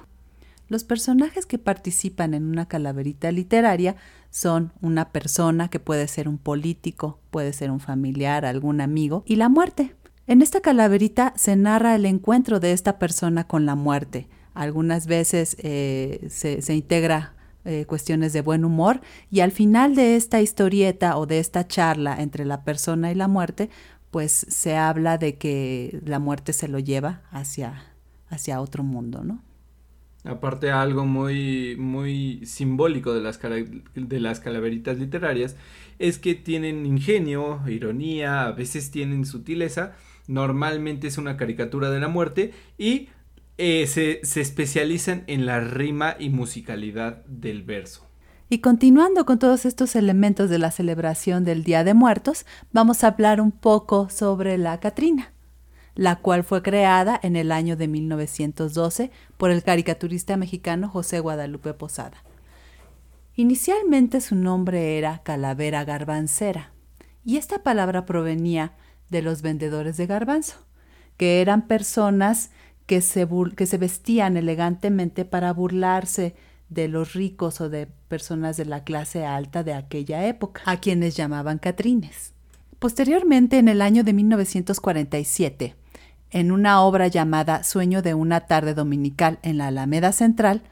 Los 0.66 0.82
personajes 0.82 1.46
que 1.46 1.58
participan 1.58 2.34
en 2.34 2.46
una 2.46 2.66
calaverita 2.66 3.30
literaria 3.30 3.94
son 4.30 4.72
una 4.80 5.10
persona 5.10 5.68
que 5.68 5.78
puede 5.78 6.08
ser 6.08 6.28
un 6.28 6.38
político, 6.38 7.20
puede 7.30 7.52
ser 7.52 7.70
un 7.70 7.78
familiar, 7.78 8.44
algún 8.44 8.80
amigo, 8.80 9.22
y 9.24 9.36
la 9.36 9.48
muerte. 9.48 9.94
En 10.26 10.42
esta 10.42 10.62
calaverita 10.62 11.32
se 11.36 11.54
narra 11.54 11.94
el 11.94 12.06
encuentro 12.06 12.58
de 12.58 12.72
esta 12.72 12.98
persona 12.98 13.46
con 13.46 13.66
la 13.66 13.76
muerte. 13.76 14.26
Algunas 14.52 15.06
veces 15.06 15.56
eh, 15.60 16.26
se, 16.28 16.74
integra 16.74 17.34
eh, 17.64 17.84
cuestiones 17.86 18.32
de 18.32 18.40
buen 18.40 18.64
humor 18.64 19.00
y 19.30 19.40
al 19.40 19.52
final 19.52 19.94
de 19.94 20.16
esta 20.16 20.40
historieta 20.40 21.16
o 21.16 21.26
de 21.26 21.38
esta 21.38 21.66
charla 21.66 22.20
entre 22.20 22.44
la 22.44 22.64
persona 22.64 23.12
y 23.12 23.14
la 23.14 23.28
muerte, 23.28 23.70
pues 24.10 24.32
se 24.32 24.76
habla 24.76 25.16
de 25.16 25.36
que 25.36 26.00
la 26.04 26.18
muerte 26.18 26.52
se 26.52 26.68
lo 26.68 26.78
lleva 26.78 27.22
hacia, 27.30 27.84
hacia 28.28 28.60
otro 28.60 28.82
mundo, 28.82 29.24
¿no? 29.24 29.42
Aparte 30.24 30.70
algo 30.70 31.04
muy, 31.04 31.76
muy 31.76 32.46
simbólico 32.46 33.12
de 33.12 33.20
las, 33.20 33.40
de 33.40 34.20
las 34.20 34.38
calaveritas 34.38 34.98
literarias 34.98 35.56
es 35.98 36.18
que 36.18 36.34
tienen 36.34 36.86
ingenio, 36.86 37.60
ironía, 37.66 38.46
a 38.46 38.52
veces 38.52 38.92
tienen 38.92 39.24
sutileza, 39.24 39.94
normalmente 40.28 41.08
es 41.08 41.18
una 41.18 41.36
caricatura 41.36 41.90
de 41.90 41.98
la 41.98 42.08
muerte 42.08 42.52
y 42.78 43.08
eh, 43.58 43.86
se, 43.86 44.20
se 44.22 44.40
especializan 44.40 45.24
en 45.26 45.46
la 45.46 45.60
rima 45.60 46.16
y 46.18 46.30
musicalidad 46.30 47.24
del 47.26 47.62
verso. 47.62 48.06
Y 48.48 48.58
continuando 48.58 49.24
con 49.24 49.38
todos 49.38 49.64
estos 49.64 49.96
elementos 49.96 50.50
de 50.50 50.58
la 50.58 50.70
celebración 50.70 51.44
del 51.44 51.64
Día 51.64 51.84
de 51.84 51.94
Muertos, 51.94 52.44
vamos 52.72 53.02
a 53.02 53.08
hablar 53.08 53.40
un 53.40 53.50
poco 53.50 54.10
sobre 54.10 54.58
la 54.58 54.78
Catrina 54.78 55.32
la 55.94 56.16
cual 56.16 56.44
fue 56.44 56.62
creada 56.62 57.18
en 57.22 57.36
el 57.36 57.52
año 57.52 57.76
de 57.76 57.88
1912 57.88 59.10
por 59.36 59.50
el 59.50 59.62
caricaturista 59.62 60.36
mexicano 60.36 60.88
José 60.88 61.20
Guadalupe 61.20 61.74
Posada. 61.74 62.22
Inicialmente 63.34 64.20
su 64.20 64.34
nombre 64.34 64.98
era 64.98 65.22
Calavera 65.22 65.84
Garbancera, 65.84 66.72
y 67.24 67.36
esta 67.36 67.62
palabra 67.62 68.04
provenía 68.04 68.72
de 69.10 69.22
los 69.22 69.42
vendedores 69.42 69.96
de 69.96 70.06
garbanzo, 70.06 70.56
que 71.16 71.40
eran 71.40 71.66
personas 71.66 72.50
que 72.86 73.00
se, 73.00 73.28
que 73.56 73.66
se 73.66 73.78
vestían 73.78 74.36
elegantemente 74.36 75.24
para 75.24 75.52
burlarse 75.52 76.34
de 76.68 76.88
los 76.88 77.12
ricos 77.12 77.60
o 77.60 77.68
de 77.68 77.86
personas 78.08 78.56
de 78.56 78.64
la 78.64 78.84
clase 78.84 79.24
alta 79.24 79.62
de 79.62 79.74
aquella 79.74 80.26
época, 80.26 80.62
a 80.64 80.78
quienes 80.78 81.16
llamaban 81.16 81.58
catrines. 81.58 82.32
Posteriormente, 82.78 83.58
en 83.58 83.68
el 83.68 83.82
año 83.82 84.04
de 84.04 84.12
1947, 84.12 85.76
en 86.30 86.50
una 86.50 86.80
obra 86.82 87.08
llamada 87.08 87.62
Sueño 87.62 88.02
de 88.02 88.14
una 88.14 88.40
tarde 88.46 88.74
dominical 88.74 89.38
en 89.42 89.58
la 89.58 89.68
Alameda 89.68 90.12
Central, 90.12 90.62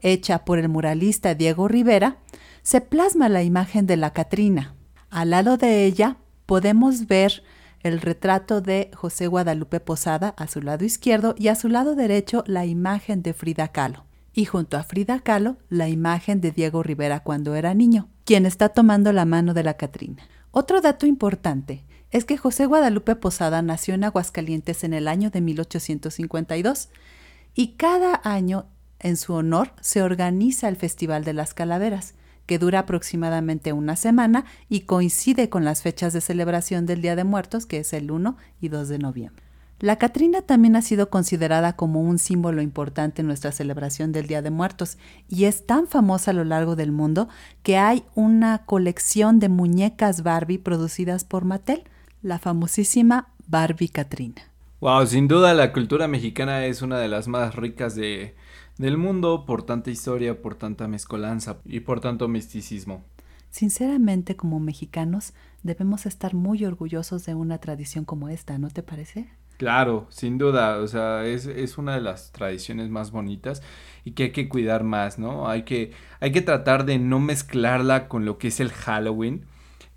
hecha 0.00 0.44
por 0.44 0.58
el 0.58 0.68
muralista 0.68 1.34
Diego 1.34 1.68
Rivera, 1.68 2.18
se 2.62 2.80
plasma 2.80 3.28
la 3.28 3.42
imagen 3.42 3.86
de 3.86 3.96
la 3.96 4.12
Catrina. 4.12 4.74
Al 5.08 5.30
lado 5.30 5.56
de 5.56 5.86
ella 5.86 6.18
podemos 6.44 7.06
ver 7.06 7.42
el 7.86 8.00
retrato 8.00 8.60
de 8.60 8.90
José 8.94 9.26
Guadalupe 9.26 9.80
Posada 9.80 10.34
a 10.36 10.46
su 10.48 10.60
lado 10.60 10.84
izquierdo 10.84 11.34
y 11.38 11.48
a 11.48 11.54
su 11.54 11.68
lado 11.68 11.94
derecho 11.94 12.44
la 12.46 12.66
imagen 12.66 13.22
de 13.22 13.32
Frida 13.32 13.68
Kahlo. 13.68 14.04
Y 14.32 14.44
junto 14.44 14.76
a 14.76 14.82
Frida 14.82 15.20
Kahlo 15.20 15.56
la 15.68 15.88
imagen 15.88 16.40
de 16.40 16.50
Diego 16.50 16.82
Rivera 16.82 17.20
cuando 17.20 17.54
era 17.54 17.74
niño, 17.74 18.08
quien 18.24 18.44
está 18.44 18.70
tomando 18.70 19.12
la 19.12 19.24
mano 19.24 19.54
de 19.54 19.62
la 19.62 19.74
Catrina. 19.74 20.28
Otro 20.50 20.80
dato 20.80 21.06
importante 21.06 21.84
es 22.10 22.24
que 22.24 22.36
José 22.36 22.66
Guadalupe 22.66 23.16
Posada 23.16 23.62
nació 23.62 23.94
en 23.94 24.04
Aguascalientes 24.04 24.84
en 24.84 24.94
el 24.94 25.08
año 25.08 25.30
de 25.30 25.40
1852 25.40 26.88
y 27.54 27.68
cada 27.72 28.20
año 28.24 28.66
en 28.98 29.16
su 29.16 29.34
honor 29.34 29.72
se 29.80 30.02
organiza 30.02 30.68
el 30.68 30.76
Festival 30.76 31.24
de 31.24 31.32
las 31.32 31.54
Calaveras, 31.54 32.14
que 32.46 32.58
dura 32.58 32.80
aproximadamente 32.80 33.72
una 33.72 33.96
semana 33.96 34.44
y 34.68 34.80
coincide 34.80 35.48
con 35.48 35.64
las 35.64 35.82
fechas 35.82 36.12
de 36.12 36.20
celebración 36.20 36.86
del 36.86 37.02
Día 37.02 37.16
de 37.16 37.24
Muertos, 37.24 37.66
que 37.66 37.78
es 37.78 37.92
el 37.92 38.10
1 38.10 38.36
y 38.60 38.68
2 38.68 38.88
de 38.88 38.98
noviembre. 38.98 39.46
La 39.78 39.96
Catrina 39.96 40.40
también 40.40 40.74
ha 40.74 40.80
sido 40.80 41.10
considerada 41.10 41.74
como 41.74 42.00
un 42.00 42.18
símbolo 42.18 42.62
importante 42.62 43.20
en 43.20 43.26
nuestra 43.26 43.52
celebración 43.52 44.10
del 44.10 44.26
Día 44.26 44.40
de 44.40 44.50
Muertos 44.50 44.96
y 45.28 45.44
es 45.44 45.66
tan 45.66 45.86
famosa 45.86 46.30
a 46.30 46.34
lo 46.34 46.44
largo 46.44 46.76
del 46.76 46.92
mundo 46.92 47.28
que 47.62 47.76
hay 47.76 48.04
una 48.14 48.64
colección 48.64 49.38
de 49.38 49.50
muñecas 49.50 50.22
Barbie 50.22 50.58
producidas 50.58 51.24
por 51.24 51.44
Mattel, 51.44 51.84
la 52.22 52.38
famosísima 52.38 53.28
Barbie 53.46 53.90
Catrina. 53.90 54.50
Wow, 54.80 55.06
sin 55.06 55.28
duda 55.28 55.52
la 55.52 55.74
cultura 55.74 56.08
mexicana 56.08 56.64
es 56.64 56.80
una 56.80 56.98
de 56.98 57.08
las 57.08 57.28
más 57.28 57.54
ricas 57.54 57.94
de, 57.94 58.34
del 58.78 58.98
mundo 58.98 59.44
por 59.46 59.62
tanta 59.62 59.90
historia, 59.90 60.40
por 60.40 60.54
tanta 60.54 60.88
mezcolanza 60.88 61.58
y 61.64 61.80
por 61.80 62.00
tanto 62.00 62.28
misticismo. 62.28 63.04
Sinceramente, 63.50 64.36
como 64.36 64.60
mexicanos, 64.60 65.32
debemos 65.62 66.06
estar 66.06 66.34
muy 66.34 66.64
orgullosos 66.64 67.24
de 67.24 67.34
una 67.34 67.58
tradición 67.58 68.04
como 68.04 68.28
esta, 68.28 68.58
¿no 68.58 68.68
te 68.68 68.82
parece? 68.82 69.28
Claro, 69.56 70.06
sin 70.10 70.36
duda, 70.36 70.78
o 70.78 70.86
sea, 70.86 71.24
es, 71.24 71.46
es, 71.46 71.78
una 71.78 71.94
de 71.94 72.02
las 72.02 72.32
tradiciones 72.32 72.90
más 72.90 73.10
bonitas 73.10 73.62
y 74.04 74.10
que 74.10 74.24
hay 74.24 74.32
que 74.32 74.50
cuidar 74.50 74.84
más, 74.84 75.18
¿no? 75.18 75.48
Hay 75.48 75.62
que, 75.62 75.92
hay 76.20 76.32
que 76.32 76.42
tratar 76.42 76.84
de 76.84 76.98
no 76.98 77.20
mezclarla 77.20 78.08
con 78.08 78.26
lo 78.26 78.36
que 78.36 78.48
es 78.48 78.60
el 78.60 78.70
Halloween, 78.70 79.46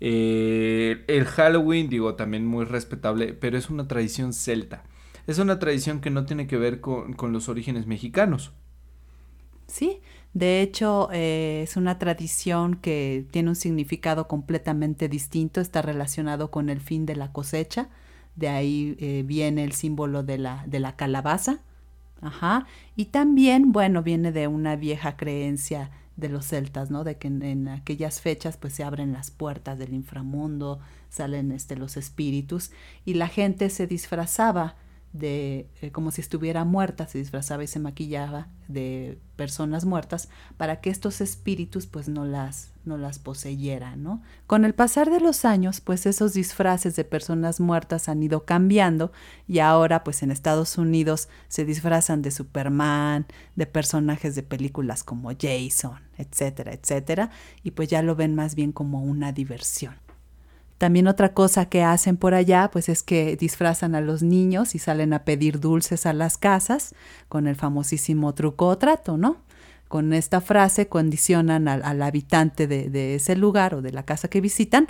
eh, 0.00 1.04
el 1.08 1.26
Halloween, 1.26 1.88
digo, 1.88 2.14
también 2.14 2.46
muy 2.46 2.64
respetable, 2.64 3.34
pero 3.34 3.58
es 3.58 3.70
una 3.70 3.86
tradición 3.86 4.32
celta. 4.32 4.82
Es 5.26 5.38
una 5.38 5.58
tradición 5.58 6.00
que 6.00 6.10
no 6.10 6.24
tiene 6.24 6.46
que 6.46 6.56
ver 6.56 6.80
con, 6.80 7.14
los 7.32 7.48
orígenes 7.48 7.86
mexicanos. 7.86 8.52
Sí, 9.70 10.00
de 10.34 10.62
hecho 10.62 11.08
eh, 11.12 11.62
es 11.62 11.76
una 11.76 11.98
tradición 11.98 12.74
que 12.76 13.24
tiene 13.30 13.50
un 13.50 13.56
significado 13.56 14.26
completamente 14.28 15.08
distinto, 15.08 15.60
está 15.60 15.80
relacionado 15.80 16.50
con 16.50 16.70
el 16.70 16.80
fin 16.80 17.06
de 17.06 17.16
la 17.16 17.32
cosecha, 17.32 17.88
de 18.36 18.48
ahí 18.48 18.96
eh, 18.98 19.22
viene 19.24 19.64
el 19.64 19.72
símbolo 19.72 20.22
de 20.22 20.38
la, 20.38 20.64
de 20.66 20.80
la 20.80 20.96
calabaza, 20.96 21.60
Ajá. 22.20 22.66
Y 22.96 23.06
también, 23.06 23.72
bueno, 23.72 24.02
viene 24.02 24.32
de 24.32 24.46
una 24.46 24.76
vieja 24.76 25.16
creencia 25.16 25.90
de 26.16 26.28
los 26.28 26.46
celtas, 26.46 26.90
¿no? 26.90 27.02
De 27.04 27.16
que 27.16 27.28
en, 27.28 27.68
aquellas 27.68 28.20
fechas 28.20 28.56
pues 28.56 28.74
se 28.74 28.84
abren 28.84 29.12
las 29.12 29.30
puertas 29.30 29.78
del 29.78 29.94
inframundo, 29.94 30.80
salen 31.08 31.50
este, 31.52 31.76
los 31.76 31.96
espíritus 31.96 32.72
y 33.04 33.14
la 33.14 33.28
gente 33.28 33.70
se 33.70 33.86
disfrazaba 33.86 34.76
de 35.12 35.68
eh, 35.82 35.90
como 35.90 36.12
si 36.12 36.20
estuviera 36.20 36.64
muerta, 36.64 37.08
se 37.08 37.18
disfrazaba 37.18 37.64
y 37.64 37.66
se 37.66 37.80
maquillaba 37.80 38.48
de 38.68 39.18
personas 39.34 39.84
muertas 39.84 40.28
para 40.56 40.80
que 40.80 40.90
estos 40.90 41.20
espíritus 41.20 41.86
pues 41.86 42.08
no 42.08 42.24
las 42.24 42.72
no 42.84 42.96
las 42.96 43.18
poseyeran, 43.18 44.02
¿no? 44.02 44.22
Con 44.46 44.64
el 44.64 44.74
pasar 44.74 45.10
de 45.10 45.20
los 45.20 45.44
años, 45.44 45.80
pues 45.80 46.06
esos 46.06 46.32
disfraces 46.32 46.96
de 46.96 47.04
personas 47.04 47.60
muertas 47.60 48.08
han 48.08 48.22
ido 48.22 48.44
cambiando 48.44 49.12
y 49.46 49.58
ahora 49.58 50.02
pues 50.02 50.22
en 50.22 50.30
Estados 50.30 50.78
Unidos 50.78 51.28
se 51.48 51.64
disfrazan 51.64 52.22
de 52.22 52.30
Superman, 52.30 53.26
de 53.56 53.66
personajes 53.66 54.34
de 54.34 54.42
películas 54.42 55.04
como 55.04 55.30
Jason, 55.38 56.00
etcétera, 56.16 56.72
etcétera, 56.72 57.30
y 57.62 57.72
pues 57.72 57.88
ya 57.88 58.02
lo 58.02 58.16
ven 58.16 58.34
más 58.34 58.54
bien 58.54 58.72
como 58.72 59.02
una 59.02 59.32
diversión. 59.32 59.94
También 60.80 61.08
otra 61.08 61.34
cosa 61.34 61.68
que 61.68 61.82
hacen 61.82 62.16
por 62.16 62.32
allá, 62.32 62.70
pues 62.72 62.88
es 62.88 63.02
que 63.02 63.36
disfrazan 63.36 63.94
a 63.94 64.00
los 64.00 64.22
niños 64.22 64.74
y 64.74 64.78
salen 64.78 65.12
a 65.12 65.24
pedir 65.24 65.60
dulces 65.60 66.06
a 66.06 66.14
las 66.14 66.38
casas 66.38 66.94
con 67.28 67.46
el 67.46 67.54
famosísimo 67.54 68.32
truco 68.32 68.68
o 68.68 68.78
trato, 68.78 69.18
¿no? 69.18 69.36
Con 69.88 70.14
esta 70.14 70.40
frase 70.40 70.88
condicionan 70.88 71.68
al, 71.68 72.00
habitante 72.00 72.66
de, 72.66 73.14
ese 73.14 73.36
lugar 73.36 73.74
o 73.74 73.82
de 73.82 73.92
la 73.92 74.04
casa 74.04 74.28
que 74.28 74.40
visitan 74.40 74.86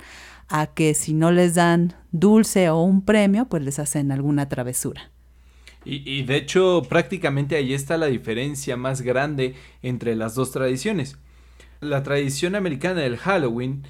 a 0.47 0.67
que 0.67 0.93
si 0.93 1.13
no 1.13 1.29
les 1.29 1.55
dan 1.55 1.93
dulce 2.13 2.69
o 2.69 2.81
un 2.81 3.03
premio, 3.03 3.49
pues 3.49 3.61
les 3.61 3.77
hacen 3.77 4.13
alguna 4.13 4.47
travesura. 4.47 5.11
Y, 5.83 6.09
y 6.09 6.23
de 6.23 6.37
hecho, 6.37 6.83
prácticamente 6.87 7.57
ahí 7.57 7.73
está 7.73 7.97
la 7.97 8.05
diferencia 8.05 8.77
más 8.77 9.01
grande 9.01 9.55
entre 9.81 10.15
las 10.15 10.35
dos 10.35 10.51
tradiciones. 10.51 11.17
La 11.81 12.01
tradición 12.01 12.55
americana 12.55 13.01
del 13.01 13.17
Halloween 13.17 13.83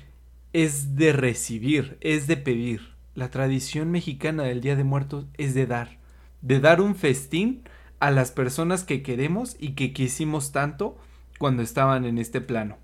es 0.53 0.95
de 0.95 1.13
recibir, 1.13 1.97
es 2.01 2.27
de 2.27 2.37
pedir. 2.37 2.91
La 3.15 3.29
tradición 3.29 3.91
mexicana 3.91 4.43
del 4.43 4.61
Día 4.61 4.75
de 4.75 4.83
Muertos 4.83 5.25
es 5.37 5.53
de 5.53 5.65
dar, 5.65 5.97
de 6.41 6.59
dar 6.59 6.81
un 6.81 6.95
festín 6.95 7.63
a 7.99 8.11
las 8.11 8.31
personas 8.31 8.83
que 8.83 9.03
queremos 9.03 9.55
y 9.59 9.73
que 9.73 9.93
quisimos 9.93 10.51
tanto 10.51 10.97
cuando 11.37 11.61
estaban 11.61 12.05
en 12.05 12.17
este 12.17 12.41
plano. 12.41 12.77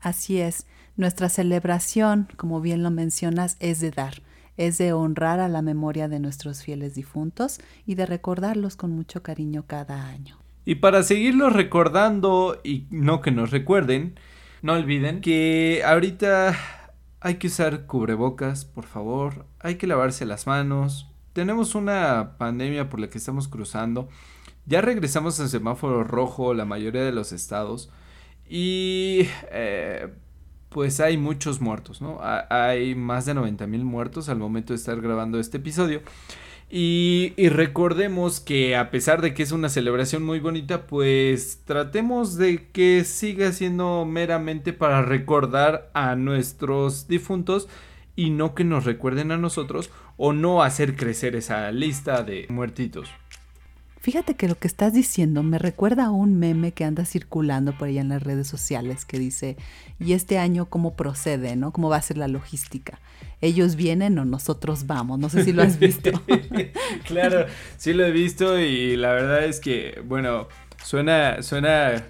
Así 0.00 0.40
es, 0.40 0.66
nuestra 0.96 1.28
celebración, 1.28 2.28
como 2.36 2.60
bien 2.60 2.82
lo 2.82 2.90
mencionas, 2.90 3.56
es 3.60 3.80
de 3.80 3.90
dar, 3.90 4.22
es 4.56 4.78
de 4.78 4.92
honrar 4.92 5.40
a 5.40 5.48
la 5.48 5.62
memoria 5.62 6.08
de 6.08 6.20
nuestros 6.20 6.62
fieles 6.62 6.94
difuntos 6.94 7.58
y 7.86 7.94
de 7.94 8.06
recordarlos 8.06 8.76
con 8.76 8.92
mucho 8.92 9.22
cariño 9.22 9.64
cada 9.66 10.08
año. 10.08 10.38
Y 10.64 10.76
para 10.76 11.02
seguirlos 11.02 11.52
recordando 11.52 12.60
y 12.62 12.86
no 12.90 13.22
que 13.22 13.30
nos 13.30 13.50
recuerden, 13.50 14.18
no 14.62 14.74
olviden 14.74 15.20
que 15.20 15.82
ahorita 15.84 16.54
hay 17.20 17.36
que 17.36 17.48
usar 17.48 17.86
cubrebocas, 17.86 18.64
por 18.64 18.86
favor. 18.86 19.46
Hay 19.60 19.76
que 19.76 19.86
lavarse 19.86 20.24
las 20.24 20.46
manos. 20.46 21.10
Tenemos 21.32 21.74
una 21.74 22.36
pandemia 22.38 22.88
por 22.88 23.00
la 23.00 23.08
que 23.08 23.18
estamos 23.18 23.46
cruzando. 23.46 24.08
Ya 24.66 24.80
regresamos 24.80 25.38
al 25.40 25.48
semáforo 25.48 26.02
rojo 26.04 26.54
la 26.54 26.64
mayoría 26.64 27.04
de 27.04 27.12
los 27.12 27.32
estados. 27.32 27.90
Y 28.48 29.28
eh, 29.52 30.08
pues 30.70 31.00
hay 31.00 31.18
muchos 31.18 31.60
muertos, 31.60 32.00
¿no? 32.00 32.18
Hay 32.22 32.94
más 32.94 33.26
de 33.26 33.34
90 33.34 33.66
mil 33.66 33.84
muertos 33.84 34.28
al 34.28 34.38
momento 34.38 34.72
de 34.72 34.78
estar 34.78 35.00
grabando 35.00 35.38
este 35.38 35.58
episodio. 35.58 36.00
Y, 36.72 37.34
recordemos 37.48 38.38
que 38.38 38.76
a 38.76 38.92
pesar 38.92 39.22
de 39.22 39.34
que 39.34 39.42
es 39.42 39.50
una 39.50 39.68
celebración 39.68 40.22
muy 40.22 40.38
bonita, 40.38 40.86
pues 40.86 41.62
tratemos 41.64 42.36
de 42.36 42.68
que 42.70 43.02
siga 43.04 43.50
siendo 43.50 44.04
meramente 44.04 44.72
para 44.72 45.02
recordar 45.02 45.90
a 45.94 46.14
nuestros 46.14 47.08
difuntos 47.08 47.68
y 48.14 48.30
no 48.30 48.54
que 48.54 48.62
nos 48.62 48.84
recuerden 48.84 49.32
a 49.32 49.36
nosotros 49.36 49.90
o 50.16 50.32
no 50.32 50.62
hacer 50.62 50.94
crecer 50.94 51.34
esa 51.34 51.72
lista 51.72 52.22
de 52.22 52.46
muertitos. 52.48 53.08
Fíjate 54.00 54.34
que 54.34 54.48
lo 54.48 54.54
que 54.54 54.68
estás 54.68 54.94
diciendo 54.94 55.42
me 55.42 55.58
recuerda 55.58 56.06
a 56.06 56.10
un 56.10 56.38
meme 56.38 56.72
que 56.72 56.84
anda 56.84 57.04
circulando 57.04 57.76
por 57.76 57.88
allá 57.88 58.00
en 58.00 58.08
las 58.08 58.22
redes 58.22 58.46
sociales 58.46 59.04
que 59.04 59.18
dice, 59.18 59.56
¿y 59.98 60.14
este 60.14 60.38
año 60.38 60.66
cómo 60.66 60.94
procede, 60.94 61.54
no? 61.56 61.72
¿Cómo 61.72 61.90
va 61.90 61.96
a 61.96 62.02
ser 62.02 62.16
la 62.16 62.28
logística? 62.28 63.00
¿Ellos 63.40 63.76
vienen 63.76 64.18
o 64.18 64.24
nosotros 64.24 64.86
vamos? 64.86 65.18
No 65.18 65.30
sé 65.30 65.44
si 65.44 65.52
lo 65.52 65.62
has 65.62 65.78
visto. 65.78 66.10
claro, 67.06 67.46
sí 67.78 67.94
lo 67.94 68.04
he 68.04 68.10
visto 68.10 68.58
y 68.58 68.96
la 68.96 69.12
verdad 69.12 69.44
es 69.44 69.60
que, 69.60 70.02
bueno, 70.04 70.48
suena, 70.84 71.42
suena 71.42 72.04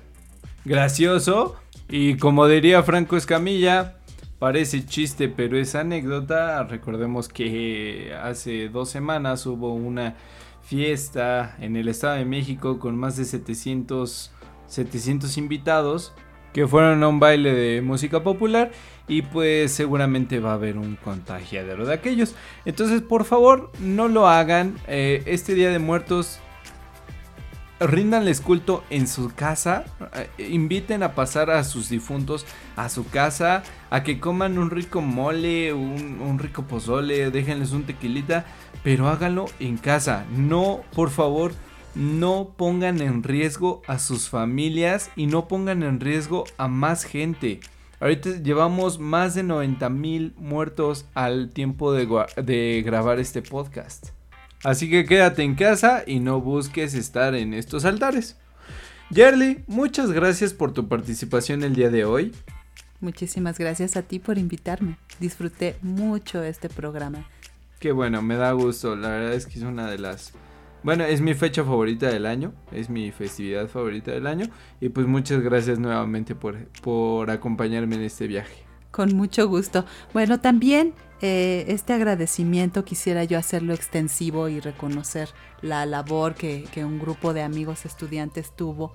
gracioso 0.64 1.56
y 1.88 2.16
como 2.16 2.46
diría 2.48 2.82
Franco 2.82 3.16
Escamilla, 3.16 3.96
parece 4.40 4.84
chiste 4.84 5.28
pero 5.28 5.56
es 5.56 5.76
anécdota. 5.76 6.64
Recordemos 6.64 7.28
que 7.28 8.12
hace 8.20 8.68
dos 8.68 8.90
semanas 8.90 9.46
hubo 9.46 9.74
una 9.74 10.16
fiesta 10.62 11.56
en 11.60 11.76
el 11.76 11.88
Estado 11.88 12.16
de 12.16 12.24
México 12.24 12.78
con 12.78 12.96
más 12.96 13.16
de 13.16 13.24
700, 13.24 14.32
700 14.66 15.36
invitados 15.36 16.12
que 16.52 16.66
fueron 16.66 17.02
a 17.02 17.08
un 17.08 17.20
baile 17.20 17.54
de 17.54 17.82
música 17.82 18.22
popular 18.22 18.70
y 19.08 19.22
pues 19.22 19.72
seguramente 19.72 20.40
va 20.40 20.52
a 20.52 20.54
haber 20.54 20.76
un 20.78 20.96
contagiadero 20.96 21.86
de 21.86 21.94
aquellos. 21.94 22.34
Entonces 22.64 23.02
por 23.02 23.24
favor 23.24 23.70
no 23.80 24.08
lo 24.08 24.28
hagan. 24.28 24.76
Eh, 24.86 25.22
este 25.26 25.54
Día 25.54 25.70
de 25.70 25.78
Muertos 25.78 26.40
ríndanles 27.80 28.42
culto 28.42 28.84
en 28.90 29.08
su 29.08 29.32
casa, 29.34 29.84
eh, 30.14 30.48
inviten 30.50 31.02
a 31.02 31.14
pasar 31.14 31.50
a 31.50 31.64
sus 31.64 31.88
difuntos 31.88 32.44
a 32.76 32.88
su 32.88 33.08
casa, 33.08 33.62
a 33.88 34.02
que 34.02 34.20
coman 34.20 34.58
un 34.58 34.70
rico 34.70 35.00
mole, 35.00 35.72
un, 35.72 36.20
un, 36.20 36.38
rico 36.38 36.64
pozole, 36.64 37.30
déjenles 37.30 37.72
un 37.72 37.84
tequilita, 37.84 38.44
pero 38.84 39.08
háganlo 39.08 39.46
en 39.58 39.78
casa. 39.78 40.26
No, 40.30 40.82
por 40.94 41.10
favor, 41.10 41.52
no 41.94 42.54
pongan 42.56 43.00
en 43.00 43.22
riesgo 43.22 43.82
a 43.86 43.98
sus 43.98 44.28
familias 44.28 45.10
y 45.16 45.26
no 45.26 45.48
pongan 45.48 45.82
en 45.82 46.00
riesgo 46.00 46.44
a 46.56 46.68
más 46.68 47.04
gente. 47.04 47.60
Ahorita 48.00 48.38
llevamos 48.42 48.98
más 48.98 49.34
de 49.34 49.42
90 49.42 49.90
mil 49.90 50.34
muertos 50.38 51.06
al 51.14 51.50
tiempo 51.50 51.92
de, 51.92 52.08
de 52.42 52.82
grabar 52.84 53.18
este 53.18 53.42
podcast. 53.42 54.08
Así 54.62 54.90
que 54.90 55.04
quédate 55.04 55.42
en 55.42 55.54
casa 55.54 56.04
y 56.06 56.20
no 56.20 56.40
busques 56.40 56.94
estar 56.94 57.34
en 57.34 57.54
estos 57.54 57.84
altares. 57.84 58.36
Yerly, 59.10 59.64
muchas 59.66 60.12
gracias 60.12 60.54
por 60.54 60.72
tu 60.72 60.86
participación 60.86 61.62
el 61.64 61.74
día 61.74 61.90
de 61.90 62.04
hoy. 62.04 62.32
Muchísimas 63.00 63.58
gracias 63.58 63.96
a 63.96 64.02
ti 64.02 64.18
por 64.18 64.38
invitarme. 64.38 64.98
Disfruté 65.18 65.76
mucho 65.82 66.42
este 66.42 66.68
programa. 66.68 67.26
Qué 67.78 67.92
bueno, 67.92 68.20
me 68.20 68.36
da 68.36 68.52
gusto. 68.52 68.94
La 68.94 69.08
verdad 69.08 69.32
es 69.32 69.46
que 69.46 69.58
es 69.58 69.64
una 69.64 69.90
de 69.90 69.98
las... 69.98 70.32
Bueno, 70.82 71.04
es 71.04 71.20
mi 71.20 71.34
fecha 71.34 71.62
favorita 71.62 72.08
del 72.08 72.24
año, 72.26 72.52
es 72.72 72.88
mi 72.88 73.10
festividad 73.12 73.68
favorita 73.68 74.12
del 74.12 74.26
año 74.26 74.46
y 74.80 74.88
pues 74.88 75.06
muchas 75.06 75.42
gracias 75.42 75.78
nuevamente 75.78 76.34
por, 76.34 76.56
por 76.82 77.30
acompañarme 77.30 77.96
en 77.96 78.02
este 78.02 78.26
viaje. 78.26 78.64
Con 78.90 79.14
mucho 79.14 79.46
gusto. 79.46 79.84
Bueno, 80.12 80.40
también 80.40 80.94
eh, 81.22 81.66
este 81.68 81.92
agradecimiento 81.92 82.84
quisiera 82.84 83.24
yo 83.24 83.38
hacerlo 83.38 83.74
extensivo 83.74 84.48
y 84.48 84.58
reconocer 84.58 85.28
la 85.60 85.84
labor 85.84 86.34
que, 86.34 86.66
un 86.76 86.98
grupo 86.98 87.34
de 87.34 87.42
amigos 87.42 87.84
estudiantes 87.84 88.56
tuvo 88.56 88.92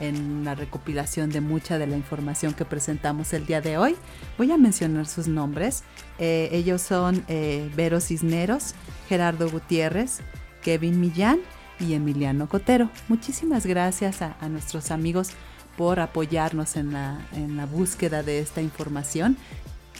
en 0.00 0.44
la 0.44 0.56
recopilación 0.56 1.30
de 1.30 1.40
mucha 1.40 1.78
de 1.78 1.86
la 1.86 1.96
información 1.96 2.52
que 2.52 2.64
presentamos 2.64 3.32
el 3.32 3.46
día 3.46 3.60
de 3.60 3.78
hoy. 3.78 3.94
Voy 4.36 4.50
a 4.50 4.58
mencionar 4.58 5.06
sus 5.06 5.28
nombres. 5.28 5.84
Eh, 6.18 6.48
ellos 6.52 6.82
son 6.82 7.24
eh, 7.28 7.70
Vero 7.76 8.00
Cisneros, 8.00 8.74
Gerardo 9.08 9.48
Gutiérrez, 9.48 10.20
Kevin 10.68 11.00
Millán 11.00 11.40
y 11.80 11.94
Emiliano 11.94 12.46
Cotero. 12.46 12.90
Muchísimas 13.08 13.64
gracias 13.64 14.20
a, 14.20 14.36
nuestros 14.50 14.90
amigos 14.90 15.30
por 15.78 15.98
apoyarnos 15.98 16.76
en 16.76 16.92
la, 16.92 17.26
en 17.32 17.56
la 17.56 17.64
búsqueda 17.64 18.22
de 18.22 18.40
esta 18.40 18.60
información 18.60 19.38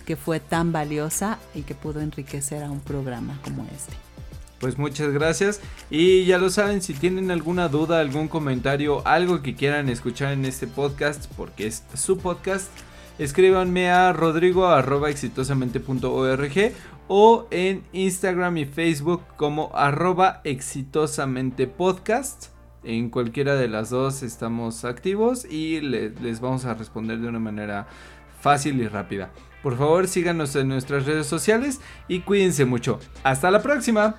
que 0.05 0.15
fue 0.15 0.41
tan 0.41 0.71
valiosa 0.71 1.39
y 1.55 1.63
que 1.63 1.75
pudo 1.75 2.03
enriquecer 2.03 2.63
a 2.63 2.71
un 2.71 2.81
programa 2.81 3.41
como 3.43 3.67
este. 3.75 3.95
Pues 4.61 4.77
muchas 4.77 5.11
gracias 5.11 5.63
y 5.89 6.27
ya 6.27 6.37
lo 6.37 6.51
saben, 6.51 6.83
si 6.83 6.93
tienen 6.93 7.31
alguna 7.31 7.69
duda, 7.69 8.01
algún 8.01 8.29
comentario, 8.29 9.01
algo 9.07 9.41
que 9.41 9.55
quieran 9.55 9.89
escuchar 9.89 10.35
en 10.35 10.45
este 10.45 10.67
podcast, 10.67 11.33
porque 11.35 11.67
es 11.67 11.83
su 11.95 12.19
podcast, 12.19 12.69
escríbanme 13.19 13.91
a 13.91 14.13
rodrigo.exitosamente.org 14.13 16.73
o 17.09 17.49
en 17.51 17.83
Instagram 17.93 18.59
y 18.59 18.67
Facebook 18.67 19.23
como 19.37 19.71
arroba. 19.75 20.43
En 22.85 23.11
cualquiera 23.11 23.57
de 23.57 23.69
las 23.69 23.91
dos 23.91 24.23
estamos 24.23 24.85
activos 24.85 25.45
y 25.45 25.81
les 25.81 26.41
vamos 26.41 26.65
a 26.65 26.75
responder 26.75 27.19
de 27.19 27.27
una 27.29 27.41
manera 27.41 27.87
fácil 28.41 28.81
y 28.81 28.89
rápida. 28.89 29.31
Por 29.63 29.77
favor, 29.77 30.07
síganos 30.07 30.55
en 30.55 30.69
nuestras 30.69 31.05
redes 31.05 31.27
sociales 31.27 31.81
y 32.07 32.21
cuídense 32.21 32.65
mucho. 32.65 33.01
Hasta 33.25 33.51
la 33.51 33.63
próxima. 33.63 34.15